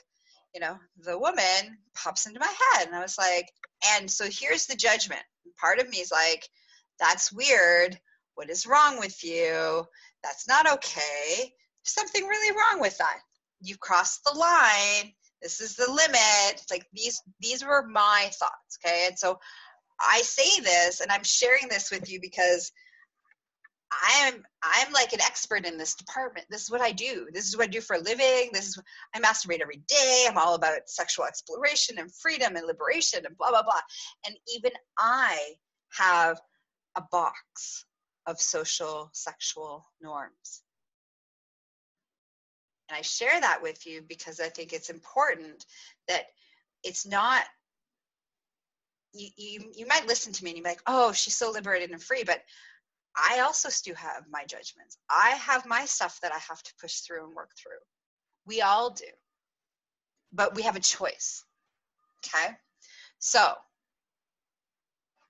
you 0.54 0.60
know, 0.60 0.78
the 1.00 1.18
woman 1.18 1.78
pops 1.96 2.26
into 2.26 2.40
my 2.40 2.54
head, 2.74 2.88
and 2.88 2.96
I 2.96 3.02
was 3.02 3.18
like, 3.18 3.50
and 3.96 4.10
so 4.10 4.26
here's 4.30 4.66
the 4.66 4.76
judgment. 4.76 5.22
Part 5.58 5.80
of 5.80 5.90
me 5.90 5.98
is 5.98 6.12
like, 6.12 6.48
that's 7.00 7.32
weird. 7.32 7.98
What 8.36 8.50
is 8.50 8.66
wrong 8.66 9.00
with 9.00 9.24
you? 9.24 9.86
That's 10.24 10.48
not 10.48 10.72
okay. 10.74 11.54
Something 11.84 12.26
really 12.26 12.56
wrong 12.56 12.82
with 12.82 12.98
that. 12.98 13.20
You've 13.62 13.80
crossed 13.80 14.24
the 14.24 14.38
line. 14.38 15.14
This 15.42 15.62
is 15.62 15.76
the 15.76 15.90
limit. 15.90 16.64
like 16.72 16.86
these 16.94 17.22
these 17.40 17.64
were 17.64 17.86
my 17.88 18.30
thoughts, 18.34 18.78
okay? 18.84 19.08
And 19.08 19.20
so 19.20 19.40
I 20.00 20.22
say 20.22 20.62
this 20.62 21.02
and 21.02 21.12
I'm 21.12 21.24
sharing 21.24 21.68
this 21.70 21.92
with 21.92 22.10
you 22.10 22.20
because 22.22 22.72
I 23.92 24.28
am 24.28 24.44
I'm 24.64 24.92
like 24.92 25.14
an 25.14 25.22
expert 25.22 25.66
in 25.66 25.78
this 25.78 25.96
department. 25.96 26.48
This 26.50 26.64
is 26.64 26.72
what 26.72 26.82
I 26.82 26.92
do. 26.92 27.28
This 27.32 27.48
is 27.48 27.56
what 27.58 27.66
I 27.66 27.72
do 27.72 27.82
for 27.82 27.96
a 27.96 28.00
living. 28.00 28.50
This 28.52 28.70
is 28.70 28.82
I 29.14 29.20
masturbate 29.20 29.62
every 29.62 29.84
day. 29.88 30.26
I'm 30.28 30.38
all 30.38 30.56
about 30.56 30.88
sexual 30.88 31.26
exploration 31.26 32.00
and 32.00 32.14
freedom 32.14 32.56
and 32.56 32.66
liberation 32.66 33.26
and 33.26 33.38
blah 33.38 33.50
blah 33.50 33.64
blah. 33.64 33.82
And 34.26 34.36
even 34.56 34.72
I 34.98 35.38
have 35.98 36.40
a 36.96 37.04
box 37.12 37.86
of 38.26 38.40
social 38.40 39.10
sexual 39.14 39.86
norms. 40.02 40.64
And 42.90 42.98
I 42.98 43.02
share 43.02 43.40
that 43.40 43.62
with 43.62 43.86
you 43.86 44.02
because 44.08 44.40
I 44.40 44.50
think 44.50 44.74
it's 44.74 44.90
important 44.90 45.66
that 46.08 46.26
it's 46.84 47.06
not 47.06 47.44
you, 49.14 49.30
you, 49.38 49.72
you 49.76 49.88
might 49.88 50.08
listen 50.08 50.34
to 50.34 50.44
me 50.44 50.52
and 50.52 50.58
you're 50.58 50.68
like, 50.68 50.82
oh, 50.88 51.12
she's 51.12 51.36
so 51.36 51.52
liberated 51.52 51.92
and 51.92 52.02
free. 52.02 52.24
But 52.24 52.42
I 53.16 53.42
also 53.42 53.70
still 53.70 53.96
have 53.96 54.24
my 54.30 54.44
judgments. 54.46 54.98
I 55.10 55.30
have 55.32 55.66
my 55.66 55.86
stuff 55.86 56.20
that 56.22 56.32
I 56.32 56.40
have 56.40 56.64
to 56.64 56.74
push 56.82 57.00
through 57.00 57.26
and 57.26 57.36
work 57.36 57.52
through. 57.58 57.72
We 58.46 58.62
all 58.62 58.90
do. 58.90 59.06
But 60.32 60.56
we 60.56 60.64
have 60.64 60.76
a 60.76 60.82
choice. 60.82 61.44
Okay? 62.26 62.54
So 63.20 63.54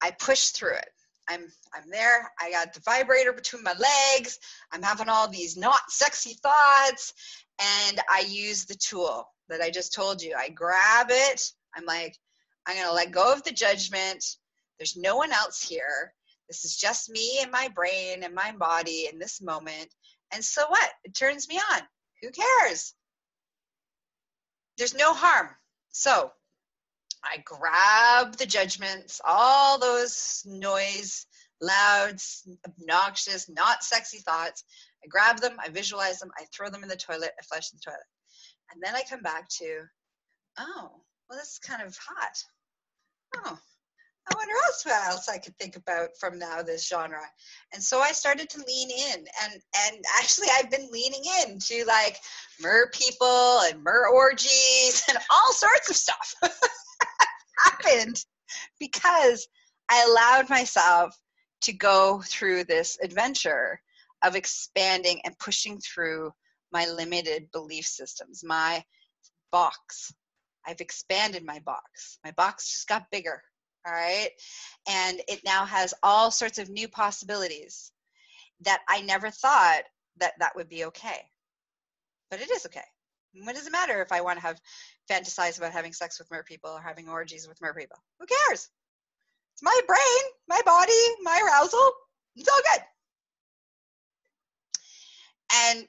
I 0.02 0.12
push 0.12 0.48
through 0.50 0.76
it. 0.76 0.89
I'm 1.30 1.48
I'm 1.74 1.89
there. 1.89 2.30
I 2.41 2.52
got 2.52 2.74
the 2.74 2.82
vibrator 2.82 3.32
between 3.32 3.63
my 3.63 3.74
legs. 3.74 4.39
I'm 4.74 4.82
having 4.82 5.08
all 5.08 5.30
these 5.30 5.56
not 5.56 5.80
sexy 5.89 6.34
thoughts 6.43 7.13
and 7.60 8.02
I 8.12 8.26
use 8.28 8.65
the 8.65 8.76
tool 8.76 9.26
that 9.50 9.62
I 9.62 9.69
just 9.69 9.93
told 9.93 10.22
you. 10.22 10.36
I 10.38 10.50
grab 10.50 11.08
it. 11.10 11.41
I'm 11.76 11.86
like, 11.86 12.17
I'm 12.67 12.76
going 12.76 12.88
to 12.88 12.93
let 12.93 13.12
go 13.12 13.34
of 13.34 13.43
the 13.43 13.52
judgment. 13.52 14.26
There's 14.80 14.97
no 14.97 15.17
one 15.17 15.32
else 15.32 15.62
here. 15.62 16.13
This 16.47 16.65
is 16.65 16.78
just 16.78 17.10
me 17.10 17.39
and 17.41 17.52
my 17.52 17.69
brain 17.73 18.23
and 18.23 18.34
my 18.34 18.52
body 18.52 19.08
in 19.12 19.19
this 19.19 19.41
moment. 19.41 19.93
And 20.34 20.43
so 20.43 20.63
what? 20.67 20.89
It 21.04 21.15
turns 21.15 21.47
me 21.47 21.60
on. 21.71 21.82
Who 22.21 22.30
cares? 22.32 22.93
There's 24.78 24.95
no 24.95 25.13
harm. 25.13 25.49
So 25.91 26.32
I 27.23 27.38
grab 27.45 28.36
the 28.38 28.45
judgments, 28.45 29.21
all 29.26 29.80
those 29.80 30.43
noise, 30.45 31.26
loud, 31.62 32.19
obnoxious, 32.67 33.49
not 33.49 33.84
sexy 33.84 34.19
thoughts. 34.19 34.63
I 35.04 35.08
grab 35.08 35.39
them, 35.39 35.58
I 35.60 35.69
visualize 35.69 36.19
them, 36.19 36.32
I 36.38 36.45
throw 36.54 36.69
them 36.69 36.84
in 36.84 36.89
the 36.89 36.95
toilet, 36.95 37.32
I 37.39 37.43
flush 37.43 37.69
the 37.69 37.80
toilet. 37.80 37.99
And 38.71 38.82
then 38.84 38.95
I 38.95 39.04
come 39.10 39.21
back 39.21 39.47
to, 39.60 39.84
oh, 40.60 40.91
well, 41.30 41.39
this 41.39 41.54
is 41.54 41.60
kind 41.60 41.82
of 41.82 41.97
hot. 41.97 42.43
Oh, 43.38 43.58
I 44.28 44.36
wonder 44.36 44.54
else 44.65 44.86
what 44.86 45.06
else 45.06 45.30
I 45.30 45.38
could 45.38 45.58
think 45.58 45.76
about 45.76 46.10
from 46.19 46.39
now 46.39 46.62
this 46.62 46.88
genre. 46.88 47.22
And 47.74 47.84
so 47.84 48.00
I 48.00 48.12
started 48.12 48.50
to 48.52 48.63
lean 48.65 48.89
in 48.89 49.26
and 49.43 49.54
and 49.54 50.06
actually 50.19 50.48
I've 50.54 50.72
been 50.72 50.89
leaning 50.91 51.24
into 51.48 51.86
like 51.86 52.17
mer 52.62 52.89
people 52.93 53.60
and 53.65 53.84
mer 53.84 54.08
orgies 54.08 55.04
and 55.10 55.17
all 55.30 55.54
sorts 55.54 55.89
of 55.89 55.96
stuff 55.96 56.36
happened 57.65 58.24
because 58.80 59.48
I 59.89 60.06
allowed 60.10 60.50
myself 60.50 61.17
to 61.62 61.74
go 61.74 62.22
through 62.26 62.65
this 62.65 62.98
adventure 63.02 63.80
of 64.24 64.36
expanding 64.36 65.22
and 65.26 65.38
pushing 65.38 65.80
through 65.80 66.32
my 66.72 66.88
limited 66.88 67.52
belief 67.52 67.86
systems, 67.86 68.43
my 68.43 68.84
box. 69.52 70.13
I've 70.65 70.82
expanded 70.82 71.45
my 71.45 71.60
box. 71.60 72.19
My 72.23 72.32
box 72.32 72.71
just 72.71 72.88
got 72.88 73.12
bigger 73.12 73.41
all 73.86 73.93
right? 73.93 74.30
And 74.88 75.21
it 75.28 75.41
now 75.45 75.65
has 75.65 75.93
all 76.04 76.32
sorts 76.32 76.58
of 76.58 76.69
new 76.69 76.88
possibilities 76.88 77.91
that 78.62 78.82
i 78.88 79.02
never 79.02 79.30
thought 79.30 79.82
that 80.19 80.34
that 80.39 80.56
would 80.56 80.69
be 80.69 80.86
okay. 80.86 81.19
But 82.30 82.39
it 82.39 82.49
is 82.49 82.65
okay. 82.65 82.82
What 83.43 83.56
does 83.56 83.67
it 83.67 83.71
matter 83.71 84.02
if 84.02 84.12
i 84.12 84.21
want 84.21 84.38
to 84.38 84.45
have 84.45 84.60
fantasize 85.10 85.58
about 85.58 85.73
having 85.73 85.91
sex 85.91 86.19
with 86.19 86.32
mer 86.32 86.43
people 86.43 86.69
or 86.69 86.82
having 86.82 87.10
orgies 87.10 87.47
with 87.47 87.62
mer 87.62 87.73
people? 87.73 87.97
Who 88.19 88.26
cares? 88.26 88.69
It's 89.54 89.63
my 89.63 89.80
brain 89.88 90.32
my 90.47 90.62
body 90.65 90.93
my 91.23 91.41
arousal. 91.43 91.91
It's 92.36 92.49
all 92.49 92.62
good. 92.73 92.84
And 95.56 95.88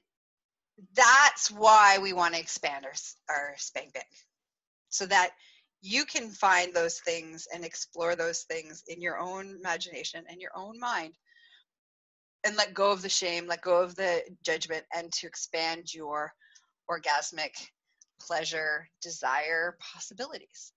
that's 0.94 1.50
why 1.50 1.98
we 1.98 2.12
want 2.12 2.34
to 2.34 2.40
expand 2.40 2.84
our, 2.84 2.92
our 3.34 3.54
spank 3.56 3.94
bank 3.94 4.06
so 4.94 5.06
that 5.06 5.30
you 5.82 6.04
can 6.04 6.30
find 6.30 6.74
those 6.74 7.00
things 7.00 7.46
and 7.54 7.64
explore 7.64 8.16
those 8.16 8.42
things 8.42 8.82
in 8.88 9.02
your 9.02 9.18
own 9.18 9.56
imagination 9.58 10.24
and 10.30 10.40
your 10.40 10.52
own 10.56 10.78
mind 10.80 11.14
and 12.44 12.56
let 12.56 12.74
go 12.74 12.92
of 12.92 13.02
the 13.02 13.08
shame 13.08 13.46
let 13.46 13.62
go 13.62 13.82
of 13.82 13.96
the 13.96 14.22
judgment 14.44 14.84
and 14.94 15.12
to 15.12 15.26
expand 15.26 15.92
your 15.94 16.32
orgasmic 16.90 17.52
pleasure 18.20 18.88
desire 19.02 19.76
possibilities 19.92 20.72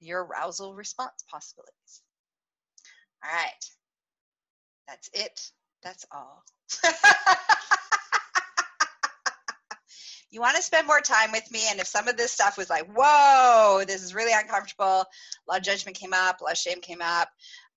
your 0.00 0.24
arousal 0.24 0.74
response 0.74 1.24
possibilities. 1.30 2.02
All 3.24 3.32
right. 3.32 3.64
That's 4.88 5.10
it. 5.12 5.40
That's 5.82 6.06
all 6.12 6.42
you 10.30 10.40
want 10.40 10.56
to 10.56 10.62
spend 10.62 10.86
more 10.86 11.00
time 11.00 11.32
with 11.32 11.50
me. 11.50 11.60
And 11.70 11.80
if 11.80 11.86
some 11.86 12.08
of 12.08 12.16
this 12.16 12.32
stuff 12.32 12.58
was 12.58 12.68
like, 12.68 12.86
whoa, 12.94 13.84
this 13.86 14.02
is 14.02 14.14
really 14.14 14.32
uncomfortable, 14.32 14.86
a 14.86 15.06
lot 15.48 15.58
of 15.58 15.62
judgment 15.62 15.96
came 15.96 16.12
up, 16.12 16.40
a 16.40 16.44
lot 16.44 16.52
of 16.52 16.58
shame 16.58 16.80
came 16.80 17.00
up, 17.02 17.28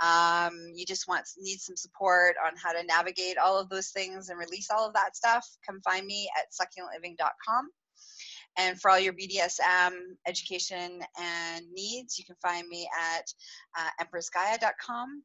um, 0.01 0.53
you 0.73 0.85
just 0.85 1.07
want 1.07 1.25
need 1.39 1.59
some 1.59 1.77
support 1.77 2.35
on 2.45 2.53
how 2.61 2.73
to 2.73 2.85
navigate 2.85 3.37
all 3.37 3.59
of 3.59 3.69
those 3.69 3.89
things 3.89 4.29
and 4.29 4.39
release 4.39 4.69
all 4.69 4.87
of 4.87 4.93
that 4.93 5.15
stuff, 5.15 5.47
come 5.65 5.79
find 5.81 6.05
me 6.05 6.29
at 6.37 6.51
succulentliving.com. 6.51 7.69
And 8.57 8.79
for 8.81 8.91
all 8.91 8.99
your 8.99 9.13
BDSM 9.13 9.91
education 10.27 11.01
and 11.17 11.65
needs, 11.71 12.19
you 12.19 12.25
can 12.25 12.35
find 12.41 12.67
me 12.67 12.89
at 13.15 13.33
uh, 13.77 14.05
empressgaia.com. 14.05 15.23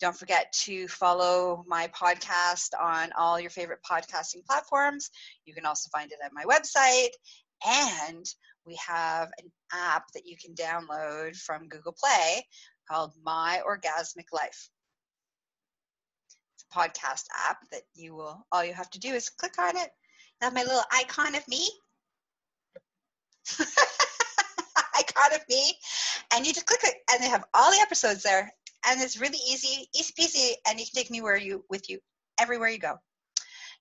Don't 0.00 0.16
forget 0.16 0.52
to 0.64 0.86
follow 0.88 1.64
my 1.66 1.88
podcast 1.88 2.70
on 2.80 3.10
all 3.18 3.40
your 3.40 3.50
favorite 3.50 3.80
podcasting 3.88 4.46
platforms. 4.46 5.10
You 5.44 5.54
can 5.54 5.66
also 5.66 5.88
find 5.90 6.12
it 6.12 6.18
at 6.24 6.32
my 6.32 6.44
website. 6.44 7.10
And 7.66 8.24
we 8.64 8.78
have 8.86 9.28
an 9.38 9.50
app 9.72 10.04
that 10.14 10.26
you 10.26 10.36
can 10.36 10.54
download 10.54 11.36
from 11.36 11.68
Google 11.68 11.96
Play 11.98 12.46
called 12.88 13.12
My 13.24 13.60
Orgasmic 13.66 14.32
Life. 14.32 14.70
It's 16.54 16.64
a 16.70 16.78
podcast 16.78 17.24
app 17.48 17.58
that 17.72 17.82
you 17.94 18.14
will, 18.14 18.46
all 18.52 18.64
you 18.64 18.74
have 18.74 18.90
to 18.90 19.00
do 19.00 19.14
is 19.14 19.30
click 19.30 19.58
on 19.58 19.76
it. 19.76 19.90
Have 20.40 20.54
my 20.54 20.62
little 20.62 20.82
icon 20.92 21.34
of 21.34 21.46
me 21.48 21.68
icon 24.98 25.34
of 25.34 25.40
me, 25.48 25.74
and 26.34 26.46
you 26.46 26.52
just 26.52 26.66
click 26.66 26.80
it, 26.84 26.94
and 27.12 27.22
they 27.22 27.28
have 27.28 27.44
all 27.54 27.70
the 27.70 27.80
episodes 27.80 28.22
there, 28.22 28.52
and 28.86 29.00
it's 29.00 29.20
really 29.20 29.38
easy, 29.38 29.88
easy 29.94 30.12
peasy, 30.18 30.52
and 30.68 30.78
you 30.78 30.86
can 30.86 30.94
take 30.94 31.10
me 31.10 31.20
where 31.20 31.36
you 31.36 31.64
with 31.68 31.88
you 31.88 31.98
everywhere 32.40 32.68
you 32.68 32.78
go. 32.78 32.96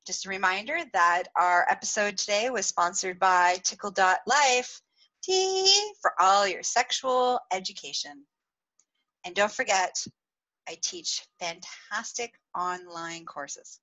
Just 0.05 0.25
a 0.25 0.29
reminder 0.29 0.79
that 0.93 1.23
our 1.35 1.65
episode 1.69 2.17
today 2.17 2.49
was 2.49 2.65
sponsored 2.65 3.19
by 3.19 3.57
Tickle.life 3.63 4.81
T 5.23 5.91
for 6.01 6.13
all 6.19 6.47
your 6.47 6.63
sexual 6.63 7.39
education. 7.51 8.23
And 9.25 9.35
don't 9.35 9.51
forget, 9.51 10.05
I 10.69 10.77
teach 10.81 11.25
fantastic 11.39 12.33
online 12.55 13.25
courses. 13.25 13.79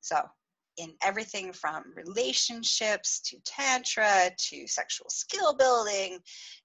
So 0.00 0.22
in 0.78 0.92
everything 1.02 1.52
from 1.52 1.82
relationships 1.94 3.20
to 3.20 3.36
tantra 3.44 4.30
to 4.38 4.66
sexual 4.66 5.10
skill 5.10 5.54
building. 5.54 6.20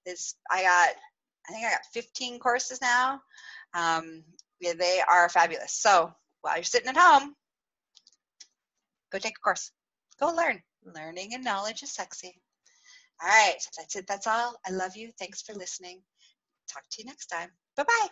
Is 0.06 0.36
I 0.50 0.62
got 0.62 0.94
I 1.48 1.52
think 1.52 1.66
I 1.66 1.70
got 1.70 1.86
15 1.92 2.38
courses 2.38 2.80
now. 2.80 3.20
Um, 3.74 4.22
yeah, 4.60 4.72
they 4.78 5.00
are 5.06 5.28
fabulous. 5.28 5.72
So 5.72 6.12
while 6.40 6.56
you're 6.56 6.64
sitting 6.64 6.88
at 6.88 6.96
home, 6.96 7.34
go 9.12 9.18
take 9.18 9.36
a 9.38 9.40
course. 9.40 9.70
Go 10.18 10.28
learn. 10.28 10.62
Learning 10.94 11.34
and 11.34 11.44
knowledge 11.44 11.82
is 11.82 11.92
sexy. 11.92 12.40
All 13.22 13.28
right, 13.28 13.56
that's 13.76 13.96
it. 13.96 14.06
That's 14.06 14.26
all. 14.26 14.56
I 14.66 14.70
love 14.70 14.96
you. 14.96 15.12
Thanks 15.18 15.42
for 15.42 15.54
listening. 15.54 16.02
Talk 16.68 16.84
to 16.90 17.02
you 17.02 17.06
next 17.06 17.26
time. 17.26 17.50
Bye 17.76 17.84
bye. 17.84 18.08